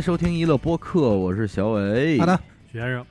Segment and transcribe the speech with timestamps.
[0.00, 2.18] 收听娱乐播客，我是小伟。
[2.20, 2.38] 好的，
[2.70, 3.04] 许先生，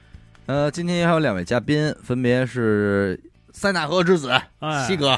[0.46, 3.20] 呃，今天还有两位嘉宾，分别是
[3.52, 5.10] 塞纳河之子哎，西哥，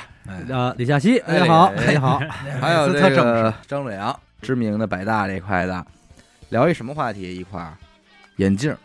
[0.51, 1.85] 啊，李夏曦，哎大家好，哎。
[1.85, 2.19] 大家好，
[2.59, 5.85] 还有这个，张磊阳，知名的百大这块的，
[6.49, 7.35] 聊一什么话题？
[7.35, 7.77] 一块儿
[8.37, 8.75] 眼镜，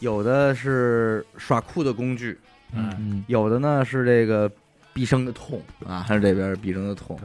[0.00, 2.38] 有的是耍酷的工具，
[2.74, 4.50] 嗯，嗯，有的呢是这个
[4.92, 7.18] 毕生的痛啊，还是这边毕生的痛，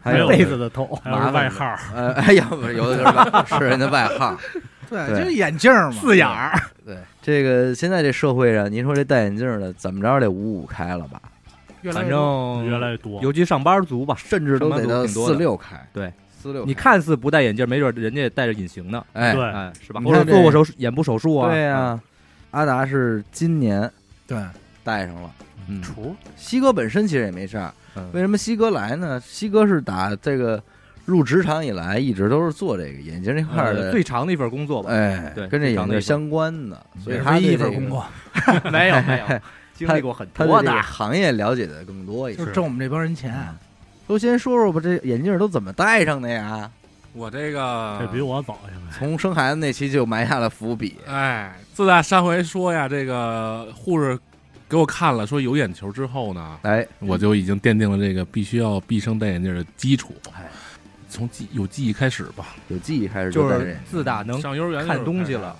[0.00, 4.36] 还有妹子的头，还有外号，呃，哎呀，不是有的是外是人的外号。
[4.88, 11.20] 对，就是眼镜嘛，四眼儿，对，这个现在这社会上，您说这戴眼镜的怎么着得五五开了吧？
[11.92, 15.76] 反正越来越多，尤其上班族吧，甚至都得四六开。
[15.92, 16.64] 对，四六。
[16.64, 20.00] 你看似不戴眼镜，没准人家也戴着隐形呢，哎，对哎，是吧？
[20.00, 21.50] 或者你看这做过手眼部手术啊？
[21.50, 22.00] 对呀、
[22.52, 23.90] 阿达是今年
[24.26, 24.38] 对，
[24.84, 25.30] 戴上了。
[25.68, 27.72] 嗯，厨，西哥本身其实也没事儿，嗯
[28.12, 29.20] 为什么西哥来呢？
[29.20, 30.62] 西哥是打这个
[31.04, 38.06] 入职场以来，一直都是做这个眼镜这块儿的，呃最长的一份工作吧，哎，对跟这眼镜相关的，所以也是唯一一他对这个份工作，
[38.70, 39.40] 没 有没有，
[39.74, 40.82] 经历过很他多的对这个。
[40.82, 42.52] 行业了解的更多一些就是。
[42.52, 43.34] 挣我们这帮人钱，
[44.06, 46.70] 都先说说吧，这眼镜都怎么戴上的呀？
[47.12, 50.96] 我这个这比我早，现在从生孩子那期就埋下了伏笔。
[51.06, 54.18] 哎，自打上回说呀，这个护士
[54.68, 60.14] 给我看了，说有眼球之后呢，哎，我就已经奠定了这个必须要毕生戴眼镜的基础。
[60.32, 60.48] 哎，
[61.08, 65.56] 从记有记忆开始吧，有记忆开始就是自打能上幼儿园看东西了，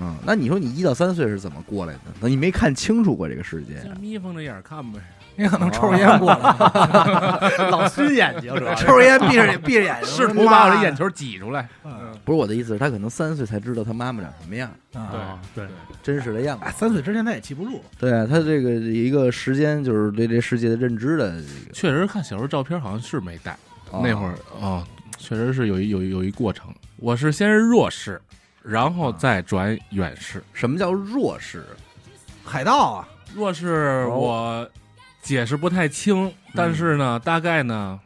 [0.00, 2.00] 嗯，那你说你一到三岁是怎么过来的？
[2.20, 4.98] 那你没看清楚过这个世界就眯缝着眼看呗。
[5.36, 6.38] 你可能抽着烟过来，
[7.70, 11.68] 老熏眼睛，是抽着烟闭着闭着眼睛，试图把我的眼球挤出来。
[11.84, 11.92] 嗯
[12.24, 15.64] 不是我的意思，是他可能三岁才知道他妈妈长什么样，啊啊，对，
[16.02, 16.72] 真实的样子哎，。
[16.72, 21.36] 三岁之前他也记不住，对啊，他这个一个时间就是对这世界的认知的这
[21.68, 23.56] 个确实看小时候照片好像是没戴，
[23.92, 24.84] 哦那会儿啊、
[25.18, 26.74] 确实是有一有一有一过程。
[26.96, 28.20] 我是先是弱视，
[28.60, 30.42] 然后再转远视。
[30.52, 31.64] 什么叫弱视？
[32.44, 34.68] 海盗啊，若是我
[35.26, 37.98] 解释不太清，但是呢，大概呢，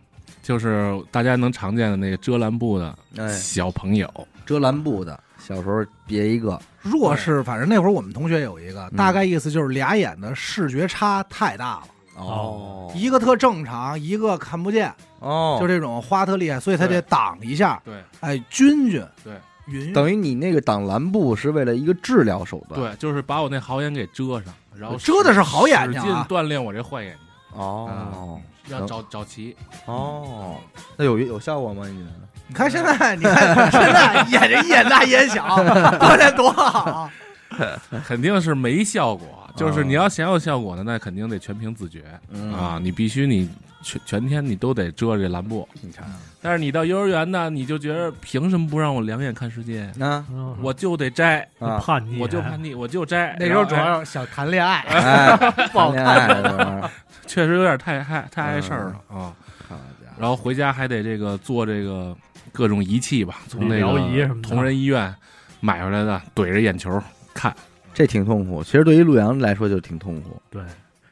[0.43, 4.11] 就是大家能常见的那个遮拦布的哎，小朋友，
[4.47, 8.97] 遮拦布的，小时候别一个，弱视，反正那会儿我们同学有一个，嗯。
[8.97, 12.91] 大概意思就是俩眼的视觉差太大了，哦。
[12.95, 19.35] 一个特正常，一个看不见，哦，就这种花特厉害，所以他得挡一下，对哎，均匀，对
[19.67, 22.81] 匀匀，等于你那个挡蓝布是为了一个治疗手段。
[22.81, 27.17] 对，就是把我那好眼给遮上，然后遮的是好眼睛啊使劲锻炼我这坏眼
[27.53, 29.57] 睛，哦要找找齐。
[29.87, 30.57] 哦，
[30.97, 31.87] 那有有效果吗？
[31.87, 32.11] 你觉得？
[32.47, 35.45] 你看现在，你看现在眼睛一眼大一眼小，
[35.99, 37.11] 锻炼多好。
[38.07, 39.27] 肯定是没效果，
[39.57, 42.79] 就是你要想有效果呢，那肯定得全凭自觉嗯啊！
[42.81, 43.51] 你必须你
[43.83, 46.07] 全全天你都得遮这蓝布，你看
[46.43, 49.83] 但是你到幼儿园呢，你就觉得凭什么不让我两眼看世界？
[50.01, 53.37] 啊嗯我就得摘，啊，叛逆，我就叛逆，我就摘。
[53.39, 55.37] 那时候主要想谈恋爱， 哎，
[55.69, 56.91] 谈恋爱的时候，哎
[57.27, 59.35] 确实有点太太太碍事儿了啊。
[60.19, 62.15] 然后回家还得这个做这个
[62.53, 65.15] 各种仪器吧，从那个同仁医院
[65.61, 67.03] 买回来的，怼着眼球
[67.33, 67.55] 看。
[67.93, 68.63] 这挺痛苦。
[68.63, 70.63] 其实对于陆阳来说就挺痛苦，对，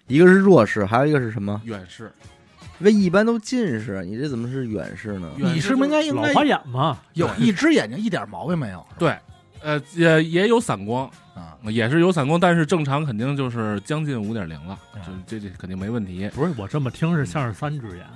[0.06, 1.60] 一个是弱视，还有一个是什么？
[1.64, 2.10] 远视，
[2.80, 5.28] 因为一般都近视，你这怎么是远视呢？
[5.36, 8.86] 远视你是不是应该应该老花眼吗，有一只眼睛一点毛病没有？
[8.98, 9.16] 对，
[9.62, 16.30] 呃，也也有散光，啊，也是有散光，但是正常肯定就是将近五点零了，嗯就这这肯定没问题。
[16.34, 18.06] 不是我这么听是像是三只眼，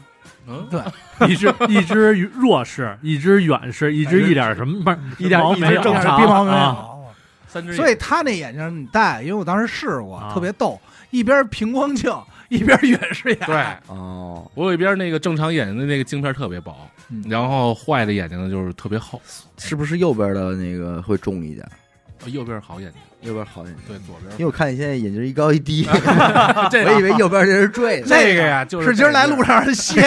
[0.47, 0.81] 嗯，对，
[1.29, 6.93] 一只 一只弱视，一只远视，一只一点什么不是一点毛没有，一只正常鼻毛没啊有。
[7.49, 10.81] 三只眼，所以他那眼镜你戴，因为我当时试过，啊特别逗，
[11.11, 12.11] 一边平光镜，
[12.53, 13.39] 一边远视眼。
[13.47, 16.77] 对哦，我有一边那个正常眼睛的那个镜片特别薄，
[17.11, 19.21] 嗯然后坏的眼睛呢就是特别厚，
[19.59, 21.67] 是不是右边的那个会重一点？
[22.27, 23.83] 右边好眼睛，右边好眼睛。
[23.89, 25.83] 对，左边因为我看你现在眼睛一高一低，
[26.71, 28.07] 这我以为右边这是坠的。
[28.07, 30.03] 这个呀，就是今儿来路上人歇，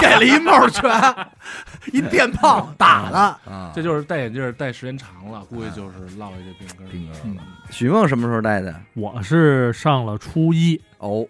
[0.00, 0.90] 给了一帽拳，
[1.92, 3.38] 一电炮打了。
[3.44, 6.90] 啊，这就是戴眼镜戴时间长了，估计就是落下这病根儿。
[6.90, 7.42] 病根了。
[7.70, 8.74] 许梦什么时候戴的？
[8.94, 11.24] 我是上了初一，哦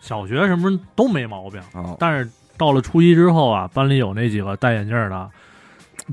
[0.00, 5.30] 小学什么都没毛病，哦，但是到了初一之后啊，班里有那几个戴眼镜的，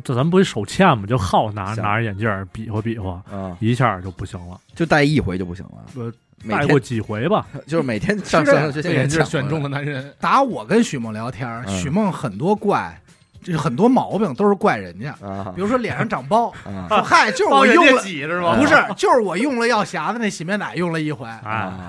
[0.04, 1.06] 这咱不是手欠吗？
[1.08, 4.60] 就好拿像拿着眼镜儿比划比划，啊，一下就不行了。
[4.76, 5.86] 就戴一回就不行了。
[5.96, 6.12] 呃，
[6.44, 13.02] 每戴过几回吧， 就是每天上上学这眼镜选中的的男人，打我跟许梦聊天，嗯许梦很多怪，
[13.48, 21.26] 这很多毛病都是怪人家，啊比如说脸上长包，啊说嗨，就是我用了，挤是吗不是，就是我用了药匣子那洗面奶用了一回。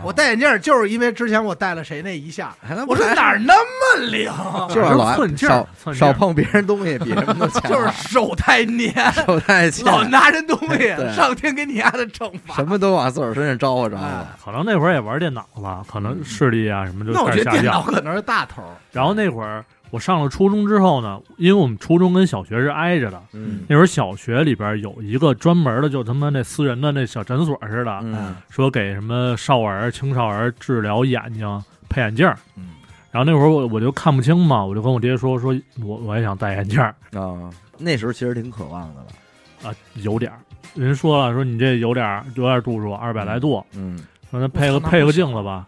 [0.05, 2.55] 我戴眼镜就是因为之前我戴了谁那一下，
[2.87, 4.31] 我说哪儿那么灵，
[4.69, 7.63] 就是老寸劲儿少碰别人东西，比什么都强。
[7.69, 8.93] 就是手太黏，
[9.27, 12.55] 手太欠，老拿人东西，上天给你丫的惩罚。
[12.55, 14.05] 什么都往自个儿身上招呼招呼。
[14.05, 17.51] 哎可能那会儿也玩电脑了，可能视力啊什么就那我觉得。
[17.51, 18.63] 电脑可能是大头，
[18.93, 32.37] 然后那会儿我上了初中之后呢，因为我们初中跟小学是挨着的，嗯那会儿小学里边有一个专门的，就他妈那私人的那小诊所似的，嗯说给什么少儿、青少儿治疗眼睛配眼镜儿。
[32.57, 32.69] 嗯，
[33.11, 39.71] 然后那会儿我我就看不清嘛，我就跟我爹说说我我也想戴眼镜儿啊，那时候其实挺渴望的了。
[39.71, 40.39] 啊，有点儿。
[40.75, 43.99] 人说了，说你这有点儿有点度数，二百来度，嗯，
[44.31, 45.67] 说那配个那配个镜子吧。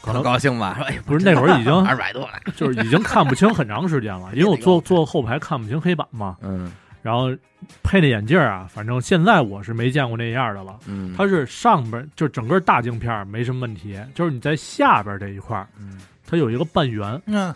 [0.00, 0.74] 可很能高兴吧？
[0.76, 2.32] 说哎，不是那会儿已经二百多了。
[2.56, 6.36] 就是已经看不清很长时间了， 因为我坐坐后排看不清黑板嘛。
[6.42, 7.34] 嗯然后
[7.82, 10.78] 配那眼镜儿啊，反正现在我是没见过那样的了。
[10.86, 15.98] 嗯，它是上边儿就整个大镜片儿没什么问题，就是你在下边儿这一块儿，嗯
[16.28, 17.50] 它有一个半圆嗯，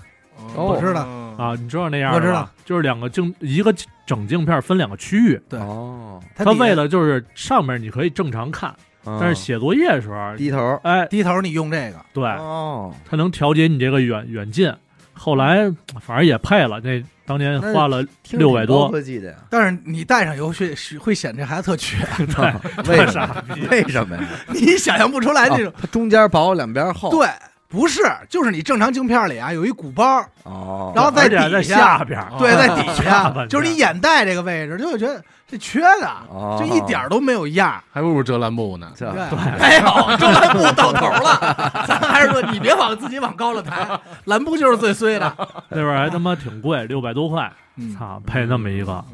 [0.57, 1.03] 哦我知道
[1.37, 3.71] 啊，你知道那样的我知道，就是两个镜一个
[4.07, 5.39] 整镜片分两个区域。
[5.47, 8.75] 对哦，它为了就是上面你可以正常看，
[9.05, 10.81] 但是写作业的时候，低头。
[10.83, 14.73] 哎，低头你用这个，对，哦，它能调节你这个远远近。
[15.13, 15.71] 后来
[16.01, 19.37] 反正也配了，那当年花了听着挺600多科技的呀？
[19.49, 21.97] 但是你戴上以后会会显这孩子特缺，
[22.89, 23.45] 为什么？
[23.71, 24.23] 为什么呀？
[24.53, 25.69] 你想象不出来那种。
[25.69, 27.11] 哦它中间薄，两边厚。
[27.11, 27.29] 对，
[27.75, 37.83] 不是，就是你正常镜片里啊有一鼓包，哦，然后在而且在底下下边，对，哦在底下下，就是你眼袋这个位置，就会觉得这缺的，哦就一点都没有样。
[37.93, 38.93] 还不如遮拦布呢。
[38.97, 39.09] 对，
[39.59, 41.85] 没有，遮蓝布到头了。
[41.89, 43.87] 咱还是说，你别往自己往高了抬，
[44.27, 45.35] 蓝布就是最衰的。
[45.69, 49.05] 那边儿还他妈挺贵，六百多块，嗯操，配那么一个。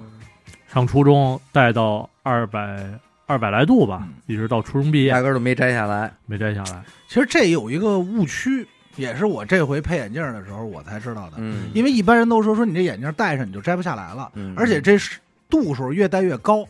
[0.73, 2.79] 上初中带到二百
[3.31, 6.12] 二百来度吧嗯，一直到初中毕业压根儿都没摘下来。
[6.27, 6.82] 没摘下来。
[7.06, 8.67] 其实这有一个误区，
[8.97, 11.37] 也是我这回配眼镜的时候我才知道的。
[11.37, 16.67] 嗯因为一般人都说说你这眼镜戴上你就摘不下来了，嗯而且这是度数越戴越高，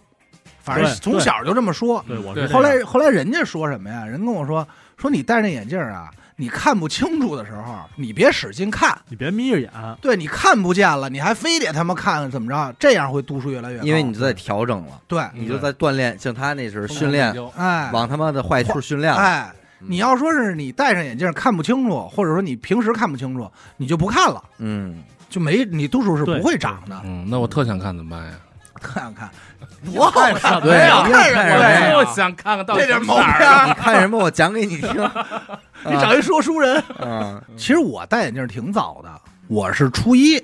[0.58, 2.04] 反正对从小就这么说。
[2.06, 4.04] 对，我对是这样后来后来人家说什么呀？
[4.04, 4.66] 人跟我说
[4.98, 6.10] 说你戴那眼镜啊，
[6.40, 9.70] 你看不清楚的时候，你别使劲看，你别眯着眼，
[10.00, 12.75] 对你看不见了，你还非得他妈看怎么着？
[12.78, 13.84] 这样会度数越来越高。
[13.84, 17.90] 因为你就在调整了，对，你就在锻炼，像他那时候训练，哎。
[17.92, 19.14] 往他妈的坏处训练。
[19.14, 19.88] 哎，嗯。
[19.90, 26.98] 你要说是你戴上眼镜看不清楚，或者说你平时看不清楚，你就不看了，嗯，就没你度数是不会长的。
[27.04, 28.32] 嗯，那我特想看怎么办呀？
[28.80, 29.30] 特想看，
[29.92, 30.60] 多好看！
[30.60, 31.98] 对呀看什么？
[31.98, 34.18] 我想看看到底这点毛片儿你看什么？
[34.18, 35.10] 我讲给你听。
[35.86, 36.82] 你找一说书人。
[37.00, 40.38] 嗯 其实我戴眼镜挺早的，我是初一，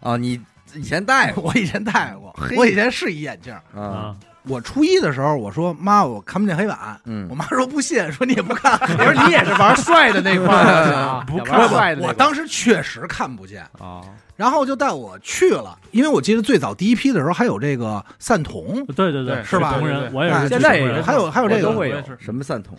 [0.00, 0.40] 啊，你
[0.74, 3.54] 以前戴过 我以前戴过，我以前是一眼镜。
[3.74, 4.14] 啊？
[4.46, 7.00] 啊，我初一的时候，我说妈，我看不见黑板。
[7.04, 7.26] 嗯。
[7.28, 8.72] 我妈说不信，说你也不看。
[8.98, 10.92] 我说你也是玩帅的那块儿。
[10.94, 14.00] 啊，不看我当时确实看不见，啊，
[14.36, 19.74] 然后就带我去了，因为我记得最早第一批的时候还有这个散瞳，对对对是吧？
[19.78, 22.76] 同人，我也是现在也是还有还有这个什么散瞳？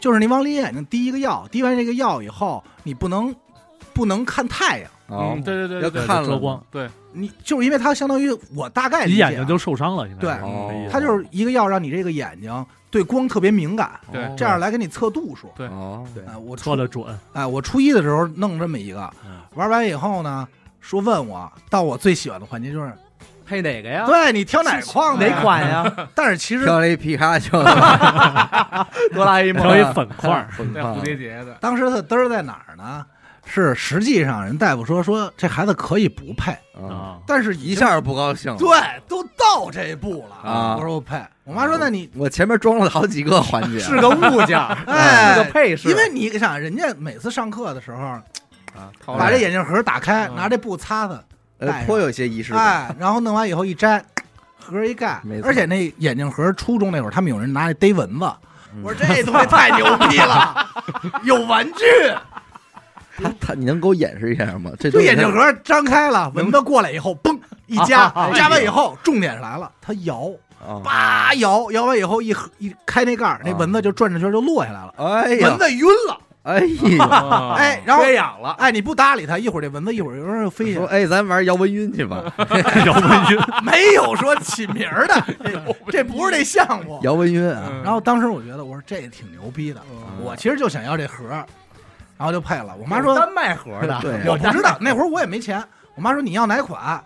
[0.00, 3.34] 就是你往里眼睛滴一个药，滴完这个药以后，你不能
[3.92, 5.32] 不能看太阳，哦。
[5.36, 6.28] 嗯，，对对对要看了。
[6.28, 10.06] 遮光，对，你就是因为它相当于我大概理解啊你眼睛就受伤了。
[10.06, 15.50] 现在对是这意思它就是一个药让你这个眼睛对光特别敏感，对这样来给你测度数。
[15.56, 20.46] 对哦，对哎，我初测的准，哎，我初一的时候弄这么一个嗯，玩完以后呢，
[20.80, 22.92] 说问我到我最喜欢的环节就是，
[23.44, 24.06] 配哪个呀？
[24.06, 25.42] 对你挑哪框的呀哪？
[25.42, 26.08] 款呀？
[26.14, 27.50] 但是其实挑了一皮卡丘，
[29.12, 33.04] 哆啦 A 梦挑一粉块儿， 粉块蝴蝶结的，当时它嘚儿在哪儿呢？
[33.46, 38.58] 是实际上人大夫说说这孩子可以不配，啊，啊，但是一下就不高兴了。
[38.58, 38.68] 对
[39.06, 51.14] 都到这步了啊我说我配，我妈说那你我前面装了好几个环节， 是个物件儿， 哎是个配饰，因为你想人家每次上课的时候啊，掏把这眼镜盒打开，嗯拿这布擦擦，
[51.58, 52.60] 戴呃，上颇有些仪式感。
[52.62, 54.04] 哎，然后弄完以后一摘，
[54.58, 58.24] 盒一盖没，错而且那眼镜盒初中那会儿，他们有人拿来逮蚊子，
[58.74, 60.66] 嗯我说这东西太牛逼了，
[61.22, 61.84] 有玩具，
[63.16, 64.70] 他他，你能给我演示一下吗？
[64.78, 70.30] 这就眼镜盒张开了，蚊子过来以后，嘣一夹， 哎夹完以后，重点是来了，它摇，
[70.60, 76.58] 啊，叭摇，摇完以后一合一开那盖儿，那啊蚊子就转着圈就落下来了，哎呀蚊，子晕了，哎
[76.98, 82.22] 呀，啊哎，然后缺氧了，哎你不搭理它，一会儿这蚊子一会儿又飞说哎，咱玩摇蚊晕去吧，
[82.84, 85.24] 摇蚊晕， 没有说起名儿的，
[85.90, 86.98] 这不是那项目。
[87.02, 89.80] 摇蚊晕啊，嗯然后当时我觉得，我说这挺牛逼的，
[90.22, 91.46] 我其实就想要这盒儿，
[92.16, 92.74] 然后就配了。
[92.80, 95.62] 我妈说单卖盒的，对 我不知道，那会儿我也没钱。
[95.94, 97.02] 我妈说你要哪款，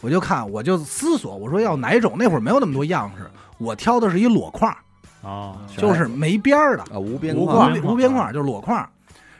[0.00, 2.14] 我就看，我就思索，我说要哪种。
[2.16, 4.74] 那会儿没有那么多样式，我挑的是一裸框，
[5.22, 8.76] 啊，就是没边儿的啊，无边无框框无无边框，就是裸框。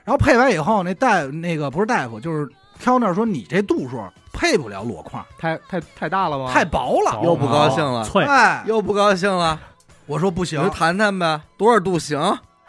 [0.04, 2.48] 然后配完以后，那大那个不是大夫，就是
[2.78, 4.02] 挑那儿说你这度数
[4.32, 6.50] 配不了裸框，太太太大了吗？
[6.52, 7.20] 太薄了。
[7.22, 9.60] 又不高兴了，脆，哎，又不高兴了，
[10.06, 12.18] 我说不行你就，谈谈呗，多少度行？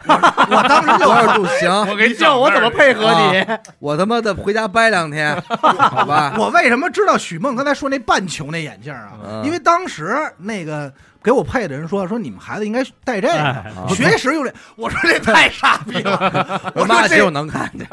[0.08, 1.70] 我当时就多少度行？
[1.88, 3.38] 我给你叫我怎么配合你？
[3.40, 6.34] 啊我他妈的回家掰两天， 好吧？
[6.38, 9.10] 我为什么知道许梦刚才说那半球那眼镜啊？
[9.24, 14.52] 嗯因为当时那个给我配的人说说你们孩子应该戴这个，学时用这。
[14.76, 17.86] 我说这太傻逼了， 我我说这妈就能看见，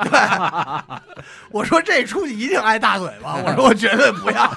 [1.52, 4.52] 我说这出去一定挨大嘴巴，我说我绝对不要，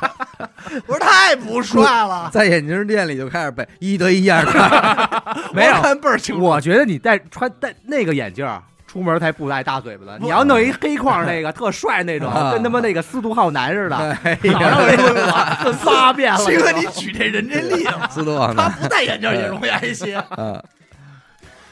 [0.86, 6.42] 我说太不帅了，在眼镜店里就开始背一得一二的， 没有看倍儿清楚。
[6.42, 8.62] 我觉得你戴穿戴那个眼镜儿
[8.92, 10.18] 出门才不带大嘴巴的。
[10.18, 12.52] 你要弄一黑框那个 特帅那种，啊。
[12.52, 16.38] 跟他妈那个司徒浩南似的，哎脑呀，上抡 了，仨遍了。
[16.38, 20.22] 鑫哥，你举这人这例子，司徒浩南他，不戴眼镜也容易挨些。
[20.36, 20.62] 嗯。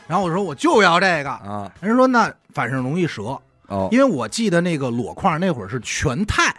[0.07, 1.71] 然后我说我就要这个，啊。
[1.83, 6.51] 人说那反正容易折，哦，因为我记得那个裸框那会儿是全钛，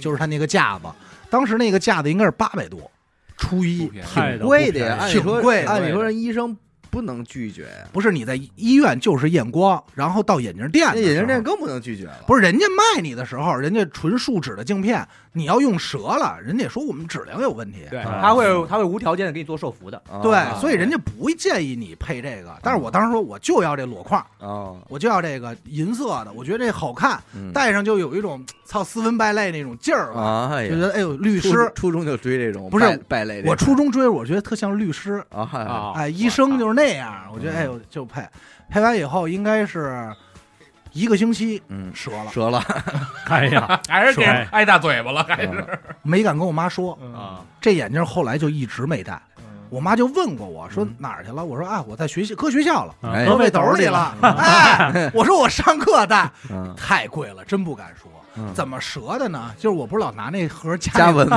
[0.00, 0.86] 就是他那个架子，
[1.28, 2.90] 当时那个架子应该是八百多，
[3.36, 5.70] 初一挺贵的呀，按理挺说贵的。
[5.70, 6.56] 按理说人医生
[6.90, 7.62] 不能拒绝。
[7.64, 17.84] 呀，不是你在医院就是验光，然后到眼镜店那，眼镜店更不能拒绝了，不是人家卖你的时候，人家纯树脂的镜片，你要用折了，人家也说我们质量有问题。
[17.90, 18.20] 对，啊。
[18.22, 20.00] 他会他会无条件的给你做受服的。
[20.10, 20.20] 啊。
[20.22, 22.56] 对，所以人家不建议你配这个。
[22.62, 27.52] 但是我当时说，我就要这裸框，哦，我就要这个银色的，我觉得这好看，嗯。
[27.52, 30.12] 戴上就有一种操斯文败类那种劲儿
[30.68, 31.70] 就觉得哎呦律师。
[31.74, 38.22] 初中就追这种不是败败类，我初中追，我觉得特像律师，啊嗨啊哎，医生就是那样，我觉得嗯哎呦就配，
[38.70, 40.08] 配完以后应该是
[40.92, 42.62] 一个星期嗯折了，折了，
[43.28, 46.92] 哎呀， 还是给人挨大嘴巴了，还是嗯 没敢跟我妈说。
[47.14, 49.20] 啊，这眼镜后来就一直没戴。
[49.70, 51.44] 我妈就问过我说哪儿去了？
[51.44, 52.94] 我说啊，我在学校搁学校了，
[53.26, 54.14] 搁背搁兜里了。
[54.22, 58.10] 哎，我说我上课戴，嗯太贵了，真不敢说。
[58.40, 59.50] 嗯怎么折的呢？
[59.58, 61.34] 就是我不是老拿那盒夹加蚊子，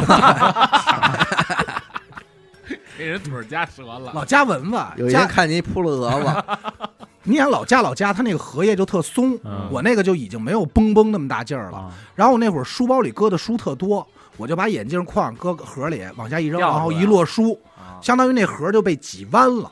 [3.01, 4.11] 给人腿儿夹折了。
[4.13, 6.89] 老夹蚊子，有一天夹看见一扑了蛾子，
[7.23, 11.79] 你想老夹老夹，它那个荷叶就特松，嗯我那个就已经没有嘣嘣那么大劲儿了。
[11.79, 19.71] 啊，然后我那会儿书包里搁的书特多，我就把眼镜框搁盒里往下一扔，掉出来然后一摞书，啊相当于那盒就被挤弯了，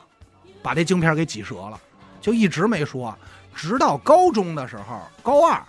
[0.60, 1.78] 把这镜片给挤折了，
[2.20, 3.16] 就一直没说，
[3.54, 5.62] 直到高中的时候，高二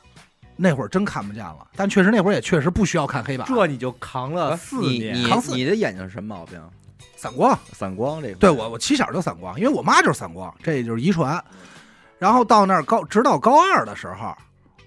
[0.55, 6.59] 那会儿真看不见了，但确实那会儿也确实不需要看黑板，这你就扛了四你年，你扛四你的眼睛是什么毛病？
[7.21, 7.55] 散光。
[7.71, 11.39] 散光这个，对我我起小就散光，因为我妈就是散光，这就是遗传。
[12.17, 14.35] 然后到那儿高，直到高二的时候，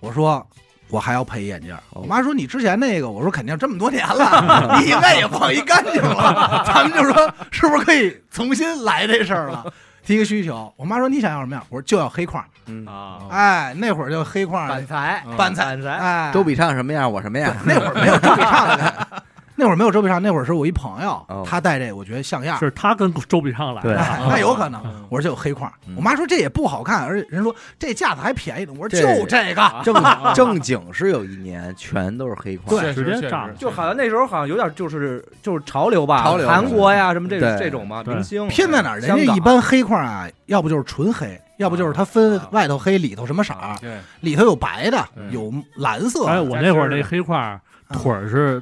[0.01, 0.45] 我说
[0.89, 6.65] 我还要配眼镜我妈说你之前那个，我说肯定这么多年了， 你应该也放一干净了。
[6.67, 9.73] 咱们就说是不是可以重新来这事儿了？
[10.05, 11.65] 提个需求，我妈说你想要什么样？
[11.71, 12.45] 我说就要黑框。
[12.67, 19.23] 嗯，啊，哎，那会儿就黑框，板材，嗯板材板材，哎，周笔畅什么样，我什么样，那会儿没有周笔畅的，
[19.57, 22.59] 那会儿没有周笔畅，那会儿是我一朋友哦，他戴这个我觉得像样。
[22.59, 25.05] 是他跟周笔畅来对的，哎 那有可能嗯。
[25.09, 28.73] 我说就有黑框嗯，我妈说这也不好看，而且人说这架子还便宜呢。
[28.73, 29.95] 我说这就这个，正
[30.35, 38.99] 正经是有一年全都是黑框，确实直接炸确实就好像那时候好像有点就是就是潮流吧，潮流韩国呀什么这对这种嘛，对明星偏在哪儿？
[38.99, 46.43] 人香港家一般黑框啊，要不就是纯黑，要不就是它分啊外头黑，里头什么色儿，对，里头有白的，嗯有蓝色哎，的。
[46.43, 47.61] 我那会儿那黑框
[47.93, 48.61] 腿儿是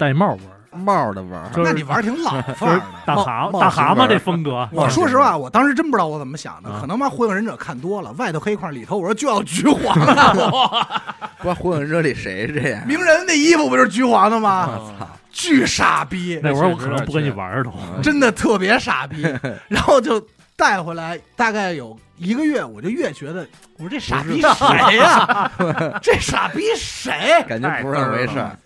[0.00, 2.82] 带帽纹儿，帽的玩儿，那你玩儿挺老就是范儿的。
[3.04, 4.66] 大帽蛤大蛤蟆这风格。
[4.72, 10.06] 我说实话，我当时真不知道我怎么想的，啊可能妈火影忍者看多了，外头黑框，里头我说就要橘黄的，
[11.36, 12.86] 不知道火影忍者里谁是这样？
[12.86, 14.70] 鸣人那衣服不就是橘黄的吗？
[14.70, 15.06] 我操！
[15.30, 17.70] 巨傻逼，那会儿我可能不跟你玩儿都。
[18.02, 19.22] 真的特别傻逼，
[19.68, 20.20] 然后就
[20.56, 25.50] 带回来，大概有一个月，我就越觉得，我说这傻逼谁呀、
[26.02, 27.44] 这傻逼谁？
[27.46, 28.56] 感觉不是那么回事儿。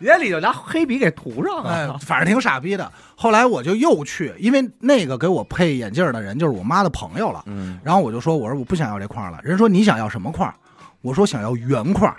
[0.00, 2.90] 人家里头拿黑笔给涂上哎了，，反正挺傻逼的。
[3.14, 7.42] 后来我就又去，因为那个给我配眼镜的人就是我妈的朋友了。
[7.46, 9.38] 嗯，然后我就说，我说我不想要这框了。
[9.44, 10.52] 人说你想要什么框？
[11.02, 12.12] 我说想要圆框。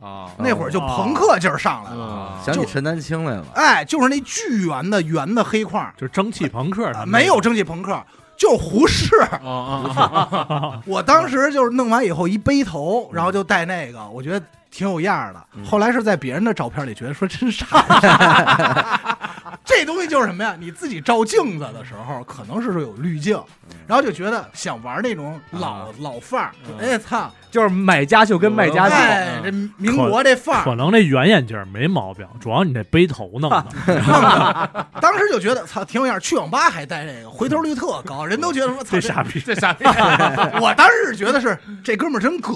[0.00, 3.44] 啊那会儿就朋克劲儿上来了，嗯，想起陈丹青来了。
[3.56, 8.00] 哎，就是那巨圆的圆的黑框，就是蒸汽朋克他们没有蒸汽朋克，
[8.36, 9.10] 就是胡适。
[10.86, 15.44] 我当时就是弄完以后一背头，然后就戴那个，我觉得挺有样儿的。
[15.54, 17.66] 嗯后来是在别人的照片里觉得说真傻，
[19.64, 20.56] 这东西就是什么呀？
[20.58, 23.40] 你自己照镜子的时候，可能是说有滤镜，
[23.86, 33.66] 然后就觉得想玩那种老老范儿，哎操，就是买家秀跟卖家秀，哎，这民国这范儿，可能那圆眼镜没毛病，主要你这背头弄的。
[35.00, 36.20] 当时就觉得操挺有样儿。
[36.20, 39.84] 去网吧还戴这个，回头率特高，人都觉得说操这傻逼，这傻逼，
[40.60, 42.52] 我当时是觉得是这哥们儿真葛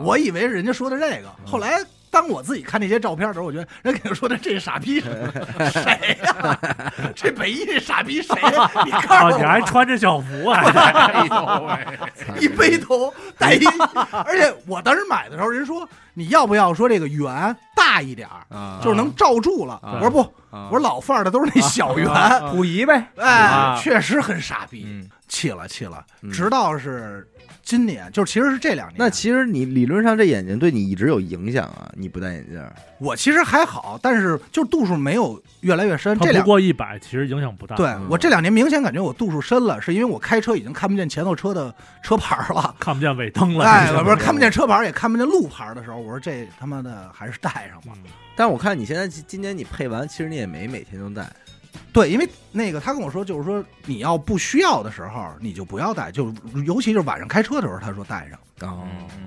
[0.00, 1.80] 我以为人家说的这个，后来
[2.12, 6.58] 当我自己看那些照片的时候，我觉得人肯定说的 这傻逼谁呀、
[7.16, 10.62] 这北一这傻逼谁呀、你告啊，诉你还，穿着校服啊？
[12.38, 13.64] 一背头戴一，
[14.26, 18.78] 而且我当时买的时候，人说你要不要说这个圆大一点儿，啊。
[18.82, 19.80] 就是能罩住了。
[19.82, 19.94] 啊。
[19.94, 20.20] 我说不，
[20.54, 20.68] 啊。
[20.70, 22.06] 我说老范儿的都是那小圆，
[22.52, 26.04] 溥仪呗，哎啊，确实很傻逼，嗯，气了气了。
[26.20, 26.30] 嗯。
[26.30, 27.26] 直到是
[27.62, 36.18] 今年，就是其实是这两年，那其实你理论上这眼睛对你一直有影响啊，你不戴眼镜儿，我其实还好，但是就度数没有越来越深。
[36.18, 37.76] 这不过一百，其实影响不大。
[37.76, 42.74] 对嗯我这两年明显感觉我度数深了，是因为我开车已经看不见前头车的车牌了。
[42.80, 43.64] 看不见尾灯了。
[43.64, 47.92] 哎，这不是看不见车牌，也看不见路牌的时候，我说这他妈的还是戴上吧。
[47.96, 48.02] 嗯
[48.34, 51.30] 但我看你现在今今年你配完，其实你也没每天都戴，
[51.92, 56.32] 对，因为那个他跟我说，就是说你要不需要的时候，你就不要戴，就
[56.64, 58.82] 尤其是晚上开车的时候，他说戴上哦，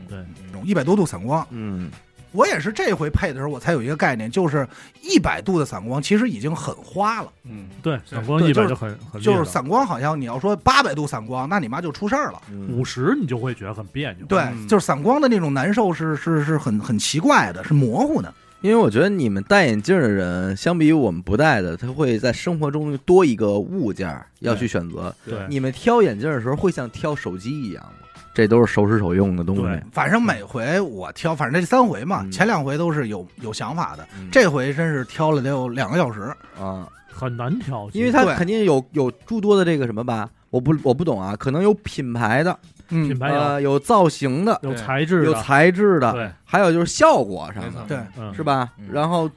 [0.10, 0.18] 对，
[0.48, 1.46] 那种一百多度散光。
[1.52, 1.92] 嗯，
[2.32, 4.68] 我也是这回配的时候，我才有一个概念，就是
[5.04, 7.32] 一百度的散光其实已经很花了。
[7.44, 12.42] 嗯，对，散光一百就很很就是散光，好像你要说八百度散光，那你妈就出事儿了。
[12.50, 14.26] 嗯五十，你就会觉得很别扭。
[14.26, 18.34] 对，嗯就是散光的那种难受是是是很很奇怪的，是模糊的。
[18.62, 25.14] 因为我觉得你们戴眼镜的人，相比于我们不戴的，他会在生活中多一个物件要去选择。
[25.24, 27.92] 对你们挑眼镜的时候，会像挑手机一样吗？
[28.34, 29.82] 这都是手使手用的东西对。
[29.94, 36.22] 反正每回我挑，反正这三回嘛，嗯前两回都是有有想法的，嗯这回真是挑了得有两个小时。
[36.60, 48.88] 啊，很难挑，因为它肯定有有诸多的这个什么吧，我不我不懂啊，可能有品牌的，嗯品牌有呃，有造型的，有材质的，材质的，对，还有就是效果上的，对，嗯，是吧嗯？
[48.92, 49.30] 然后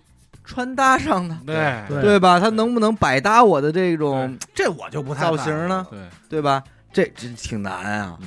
[0.44, 1.56] 穿搭上的，对
[1.88, 2.38] 对对吧？
[2.40, 5.86] 它能不能百搭我的这种这我就不太造办型呢？
[5.90, 6.62] 对，对吧？
[6.92, 8.18] 这这挺难啊。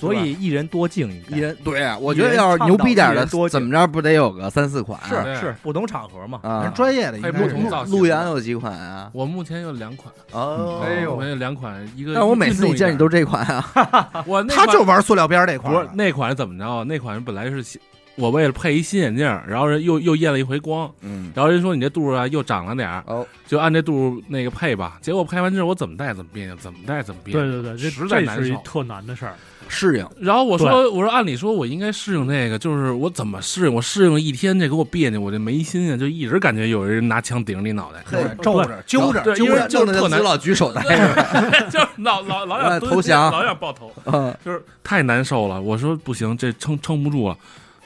[0.00, 4.98] 所以一人多敬一一人对啊，我觉得要是牛逼点的多，怎么着不得有个三四款？
[5.08, 5.54] 是是。
[5.62, 9.10] 不同场合嘛，啊，专业的应配该不同造型陆阳有几款啊？
[9.12, 13.64] 我目前有两款，哦，哎呦我有两款，一个但我每次你见你都是这款啊，
[14.26, 15.80] 我那款他就玩塑料边儿这块儿的。
[15.80, 16.84] 不是那款是怎么着？
[16.84, 17.80] 那款本来是新
[18.20, 24.98] 我为了配一新眼镜，然后人又又验了一回光，嗯，然后人说你这度数啊又长了点儿，哦，就按这度数那个配吧。
[25.00, 27.42] 结果配完之后我怎么戴怎么别扭，怎么戴怎么别扭。
[27.42, 29.34] 对对对，这实在难受是一特难的事儿。
[29.72, 33.72] 适应，然后我说我说按理说我应该适应这个，就是我怎么适应？
[33.72, 38.02] 我适应了一天，这给我别扭，我这没心啊，就一直感觉有人拿枪顶着你脑袋，
[38.42, 45.62] 皱着、揪着、揪着，就特难老举手戴着， 就是老老老想投降老想爆头，嗯就是太难受了。
[45.62, 47.36] 我说不行，这撑撑不住了，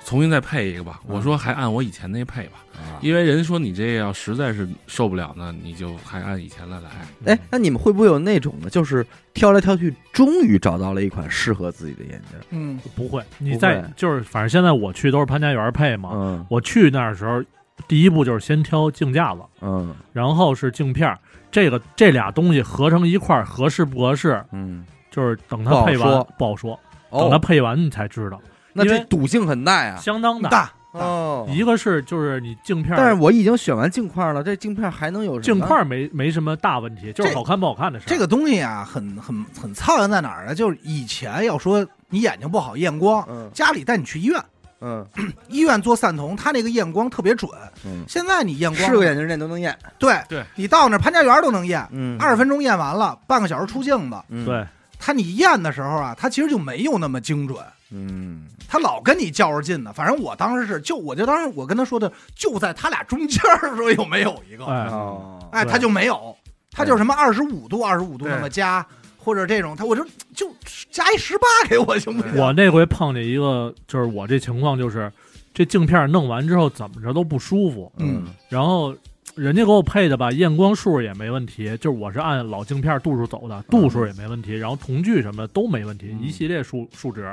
[0.04, 1.00] 重新再配一个吧。
[1.06, 2.64] 我说还按我以前那配吧，
[3.00, 6.90] 因为人说你这要实在是受不了呢，你就还按以前的来。
[7.32, 12.38] 哎，那你们会不会有那种的，就是挑来挑去，终于找到了一款适合自己的眼镜？
[12.50, 16.10] 嗯，不会，你不在就是反正现在我去都是潘家园配嘛。
[16.12, 17.42] 嗯我去那儿的时候，
[17.88, 21.18] 第一步就是先挑镜架子，嗯然后是镜片儿。
[21.50, 26.78] 这个这俩东西合成一块儿合适不合适，嗯，就是等不好它配完不好说，
[27.12, 28.40] 等它哦，配完你才知道，
[28.74, 29.96] 那因为这赌性很大呀。
[29.96, 30.50] 相当大。
[30.50, 38.08] 大哦，一个是就是你镜片，但是我已经选完镜块了，这镜片还能有什么镜块没没什么大问题，就是好看不好看的事儿。
[38.08, 40.54] 这个东西啊，很很很操心在哪儿呢？
[40.54, 44.40] 就是以前要说你眼睛不好验光，嗯家里带你去医院，
[44.80, 45.04] 嗯
[45.50, 47.50] 医院做散瞳，他那个验光特别准。
[47.84, 49.76] 嗯，现在你验光，是个眼镜店都能验。
[49.98, 54.16] 对对，你到那潘家园都能验，嗯二十分钟验完了，半个小时出镜子。
[54.28, 54.64] 嗯对，
[55.00, 57.58] 他你验的时候啊，他其实就没有那么精准。
[57.90, 58.46] 嗯。
[58.68, 65.48] 他老跟你较着劲呢，反正我当时是，就我就当时我跟他说的，就在他俩中间儿说有没有一个，哎，哦。
[65.52, 66.36] 哎，他就没有，
[66.72, 68.84] 他就是什么二十五度、二十五度那么加，
[69.16, 70.50] 或者这种，他我就就
[70.90, 72.36] 加一十八给我行不行？
[72.36, 75.12] 我那回碰见一个，就是我这情况就是，
[75.52, 78.24] 这镜片弄完之后怎么着都不舒服，嗯。
[78.48, 78.92] 然后
[79.36, 86.20] 人家给我配的吧，验光数也没问题，就是我是按老镜片度数走的，度数也没问题，然后瞳距什么的都没问题，嗯。
[86.20, 87.32] 一系列数数值。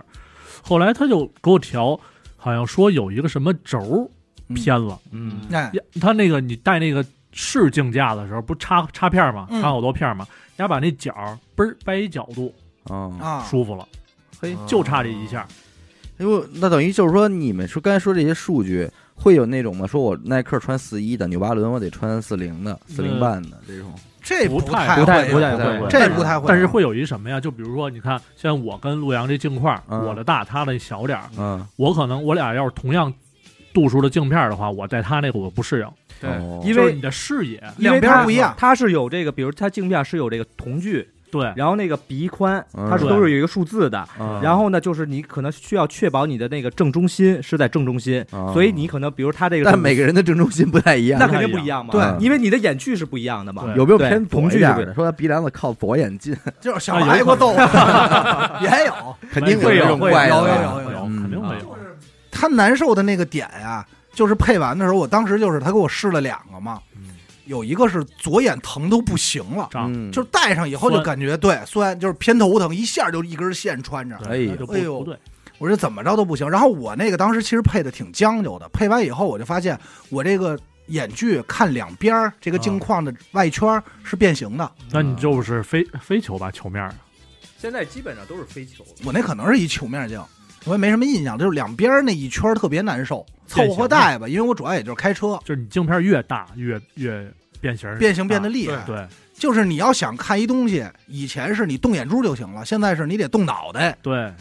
[0.61, 1.99] 后来他就给我调，
[2.37, 4.09] 好像说有一个什么轴
[4.55, 9.47] 偏了，嗯，哎，呀他那个你带那个试镜架的时候，不插插片吗？
[9.49, 10.25] 嗯插好多片吗？
[10.55, 11.11] 人家把那角
[11.55, 13.87] 嘣儿掰一角度，哦，啊，舒服了，
[14.39, 15.47] 嘿，就差这一下。
[16.19, 19.87] 因为那等于就是说，你们说刚才说这些数据，会有那种吗？
[19.87, 23.91] 说我耐克穿四一的，纽巴伦我得穿四零的、四零半的这种。
[24.21, 27.39] 这不太太不太不太会这不太会，但是会有一什么呀？
[27.39, 33.11] 就比如说，你看，像我跟陆阳这镜块儿，嗯我的大，他的小点儿，嗯，我可能我俩要是同样
[33.73, 35.87] 度数的镜片儿的话，我在他那个我不适应，
[36.19, 42.89] 对，哦因为你的视野，两边不一样它是有这个，比如它镜片是有这个瞳距，对，然后那个鼻宽，嗯。
[42.89, 43.99] 它是都是有一个数字的。
[44.19, 52.23] 啊然后呢，就是你可能需要确保你的那个正中心是在正中心，啊所以你可能比如他这个，但每个人的正中心不太一样，那肯定不一样嘛，对。
[52.23, 53.63] 因为你的眼距是不一样的嘛。
[53.75, 54.93] 有没有偏同距是不同距的？
[54.93, 57.53] 说他鼻梁子靠左眼近，就是小孩挨过 揍，
[58.61, 59.15] 也有。
[59.31, 61.77] 肯定会有这种会有怪有有有肯定会有。
[62.29, 66.79] 他难受的那个点呀，就是配完的时候，我当时就是他给我试了两个嘛，
[67.45, 71.05] 有一个是左眼疼都不行了，嗯，就是戴上以后就酸。
[71.05, 74.15] 感觉对酸，就是偏头疼，一下就一根线穿着。
[74.29, 74.99] 哎呦那就不哎呦。
[74.99, 75.17] 不对，
[75.57, 76.49] 我说怎么着都不行。
[76.49, 86.93] 然后我那个当时其实配的挺将就的，配完以后我就发现我这个眼距看两边儿这个镜框的外圈儿是变形的，那你就是非非球吧，球面儿。
[87.57, 90.19] 现在基本上都是非球，我那可能是一球面镜。
[90.65, 98.75] 我也没什么印象，就是两边儿那一圈特别难受，凑合戴吧，因为我主要也就是开车，就是你镜片越大越越变形，变形变得厉害。
[98.77, 103.97] 大对就是你要想看一东西，以前是你动眼珠就行了，现在是你得动脑袋。
[104.03, 104.31] 对，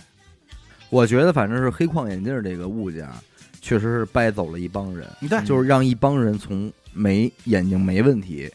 [0.90, 3.08] 我觉得反正是黑框眼镜这个物件，
[3.62, 8.50] 确实是掰走了一帮人，你对，就是让一帮人从没眼睛没问题，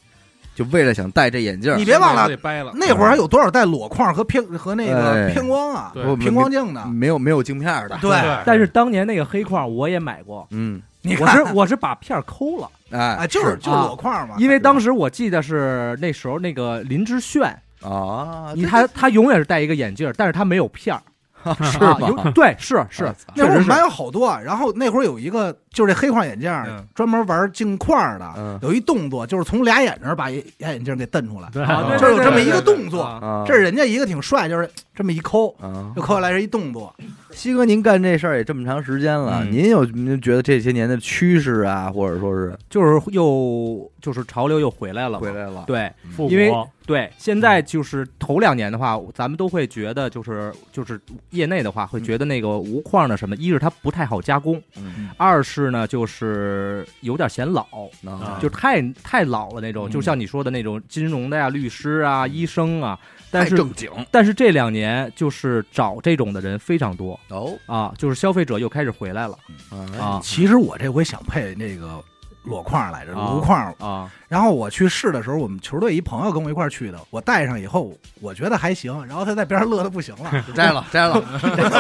[0.56, 6.86] 就为了想戴这眼镜儿，你别忘了了，那会儿还有多少戴裸框和偏和那个哎偏光啊，对不平光镜的。
[6.86, 17.44] 没有没有镜片儿的，对，但是当年那个黑框我也买过，嗯，你看我是我是把片儿抠了， 哎哎，就是就是裸框嘛，因为当时我记得是那时候那个林志炫，
[17.84, 21.02] 啊，你他他永远是戴一个眼镜，但是他没有片儿，
[21.64, 22.32] 是啊，吗？
[22.34, 33.46] 对是是那会儿我们确实是班有好多，然后那会儿有一个就是这黑框眼镜嗯，专门玩镜框的，嗯有一动作就是从俩眼睛把一俩眼镜给瞪出来，对啊对就有这么一个动作。
[33.46, 36.96] 这是人家一个挺帅，就是这么一抠，啊就抠下来是一动作。
[37.32, 45.66] 西哥，您干这事儿也这么长时间了，嗯您有您觉得这些年的趋势啊，或者说是就是又就是潮流又回来了嘛，回来了？
[45.68, 57.66] 对，复因为古对，现在就是头两年的话，咱们都会觉得就是就是业内的话会觉得那个无框的什么，一是它不太好加工，嗯二是呢就是有点显老，
[58.06, 58.40] 啊。
[58.42, 59.92] 就太太老了那种，嗯。
[59.92, 63.00] 就像你说的那种金融的呀、律师啊、医生啊，
[63.32, 63.90] 但是太正经。
[64.12, 67.20] 但是这两年就是找这种的人非常多。
[67.30, 67.58] 哦。
[67.66, 69.38] 啊，就是消费者又开始回来了。
[69.70, 69.78] 啊。
[70.00, 72.04] 啊其实我这回想配那个
[72.44, 73.34] 裸框来着，啊。
[73.36, 73.74] 无框。
[73.80, 81.14] 啊然后我去试的时候，我们球队一朋友跟我一块儿去的，我戴上以后，我觉得还行，然后他在边上乐的不行了，摘 了摘了，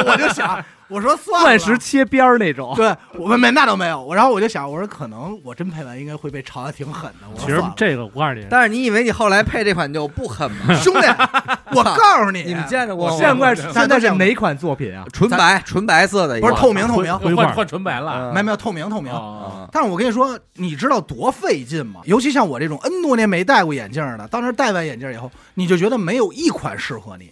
[0.08, 7.27] 我就想，我说算了，钻石切边儿那种，对我们没那倒没有，然后我就想，我说可能我真配完应该会被嘲的挺狠的。
[7.34, 10.75] 我说其实这个我告诉你，但是你以为你后来配这款就不狠吗？
[10.75, 11.08] 兄弟，
[11.75, 13.17] 我告诉你，你们见着过吗？
[13.17, 15.03] 现在现在是哪款作品啊？
[15.12, 19.12] 纯白纯白色的，不是透明透明，换换纯白了，嗯没有没有透明透明。
[19.12, 22.01] 啊，但是我跟你说，你知道多费劲吗？
[22.05, 27.31] 尤其像我这种 N 多年没戴过眼镜的，当时戴完眼镜以后，你就觉得没有一款适合你，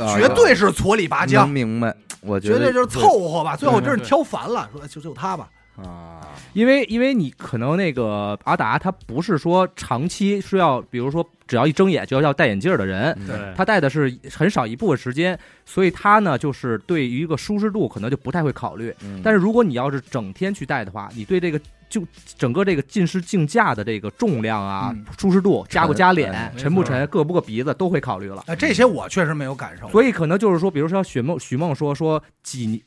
[0.00, 1.94] 啊绝对是矬里拔能浆，明白。
[2.20, 3.54] 我觉得绝对就是凑合吧。
[3.54, 5.48] 最后真是挑烦了，说就就它吧。
[5.76, 6.18] 啊，
[6.54, 18.92] 因为因为你可能那个阿达他不是说长期是要，比如说只要一睁眼就要要戴眼镜的人，嗯对，他戴的是很少一部分时间，所以他呢就是对于一个舒适度可能就不太会考虑。
[19.04, 22.02] 嗯但是如果你要是整天去戴的话，你对这个就
[22.36, 28.42] 整个这个近视镜架的这个重量啊、嗯舒适度、加不加脸、哎沉不沉、硌不硌鼻子都会考虑了。
[28.46, 29.88] 哎，这些我确实没有感受。
[29.90, 32.82] 所以可能就是说，比如说许梦许梦说说几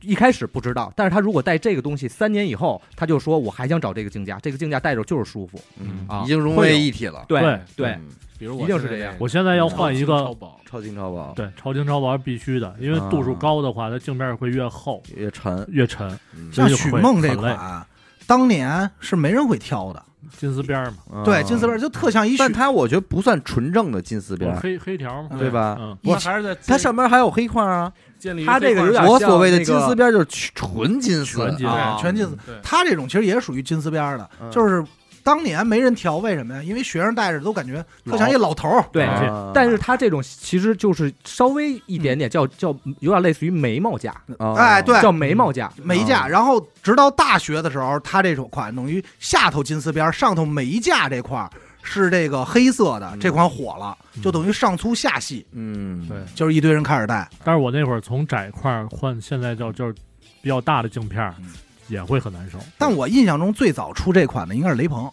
[0.00, 5.60] 一开始不知道，但是他如果戴这个东西三年以后，他就说我还想找这个镜架，这个镜架戴着就是舒服。
[5.80, 7.24] 嗯啊已经融为一体了。
[7.26, 15.64] 对对对，嗯比如一定是这样我现在要换一个，超薄，超轻超薄，对，超轻超薄是必须的，因为度数高的话，它镜面会越厚越沉。
[15.70, 17.86] 越沉，嗯像许梦这款，
[18.26, 20.02] 当年是没人会挑的。
[20.36, 25.76] 金丝边儿嘛，对，啊金丝边就特像一许但它我觉得不算纯正的金丝边儿，黑黑条嘛，对吧？
[25.78, 27.92] 嗯，不还是在它上边还有黑块啊。
[28.18, 31.96] 建立它这个有点我所谓的金丝边就是纯金丝，纯金啊。
[31.96, 32.36] 对全金丝。
[32.62, 34.50] 它这种其实也属于金丝边儿的，嗯。
[34.50, 34.82] 就是
[35.24, 36.62] 当年没人调，为什么呀？
[36.62, 38.84] 因为学生戴着都感觉特像一老头儿。
[38.92, 39.50] 对啊。
[39.54, 44.54] 但是他这种其实就是稍微一点点叫叫有点类似于眉毛架，啊。
[44.54, 45.72] 哎，对，叫眉毛架。
[45.82, 51.50] 眉架，啊然后直到大学的时候，他这种款等于下头金丝边，上头眉架这块儿
[51.82, 53.18] 是这个黑色的，嗯。
[53.18, 56.18] 这款火了，就等于上粗下细，嗯，对。
[56.34, 57.26] 就是一堆人开始戴。
[57.42, 59.94] 但是我那会儿从窄块换现在叫就是
[60.42, 61.46] 比较大的镜片儿嗯，
[61.88, 62.58] 也会很难受。
[62.78, 65.10] 但我印象中最早出这款的应该是雷朋，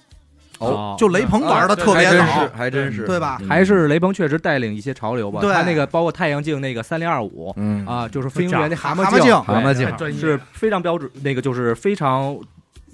[0.60, 3.38] 哦，就雷朋玩的特别早还真是，，还真是，对吧？
[3.42, 3.50] 嗯。
[3.50, 5.42] 还是雷朋确实带领一些潮流吧。
[5.42, 5.54] 对。
[5.54, 7.86] 他那个包括太阳镜那个三零二五嗯。
[7.86, 10.20] 啊，就是飞行员那蛤蛤蟆镜，蛤蟆镜太专业。
[10.20, 12.38] 是非常标准，那个就是非常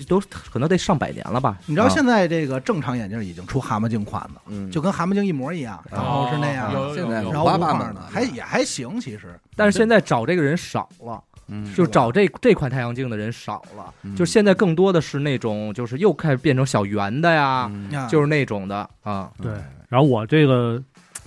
[0.08, 1.58] 都可能得上百年了吧？
[1.66, 7.32] 你知道啊现在这个正常眼镜已经出蛤蟆镜款的，嗯，就跟蛤蟆镜一模一样，然后是那样，有有现在有。
[7.32, 9.38] 然后八门框的，还也还行，其实。
[9.56, 14.16] 但是现在找这个人少了，嗯就找这这款太阳镜的人少了，嗯。
[14.16, 17.72] 就现在更多的是那种就是又开始变成小圆的呀，
[18.10, 19.30] 就是那种的啊。
[19.42, 19.52] 对，
[19.90, 20.82] 然后我这个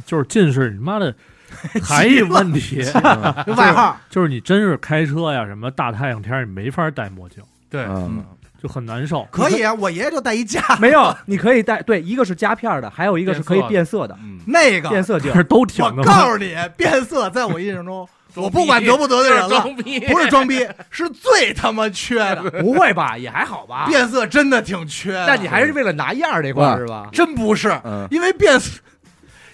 [0.05, 1.15] 就是近视，你妈的
[1.83, 2.83] 还一问题，
[3.57, 8.25] 外号就是你真是开车呀，什么大太阳天儿，你没法戴墨镜，对，嗯。
[8.63, 9.27] 就很难受。
[9.31, 15.39] 可以啊，我爷爷就戴一架，没有， 你可以戴对，一个是夹片的，还有一个是可以变色的嗯，那个变色镜但。
[15.39, 22.43] 是都挺我告诉你，变色在我印象中，我不管得不得罪人了， 装逼，不是装逼，是最他妈缺的。
[22.63, 23.17] 不会吧？
[23.19, 23.87] 也还好吧。
[23.87, 27.09] 变色真的挺缺的，但你还是为了拿样儿这块儿是吧？
[27.13, 28.81] 真不是，嗯因为变色，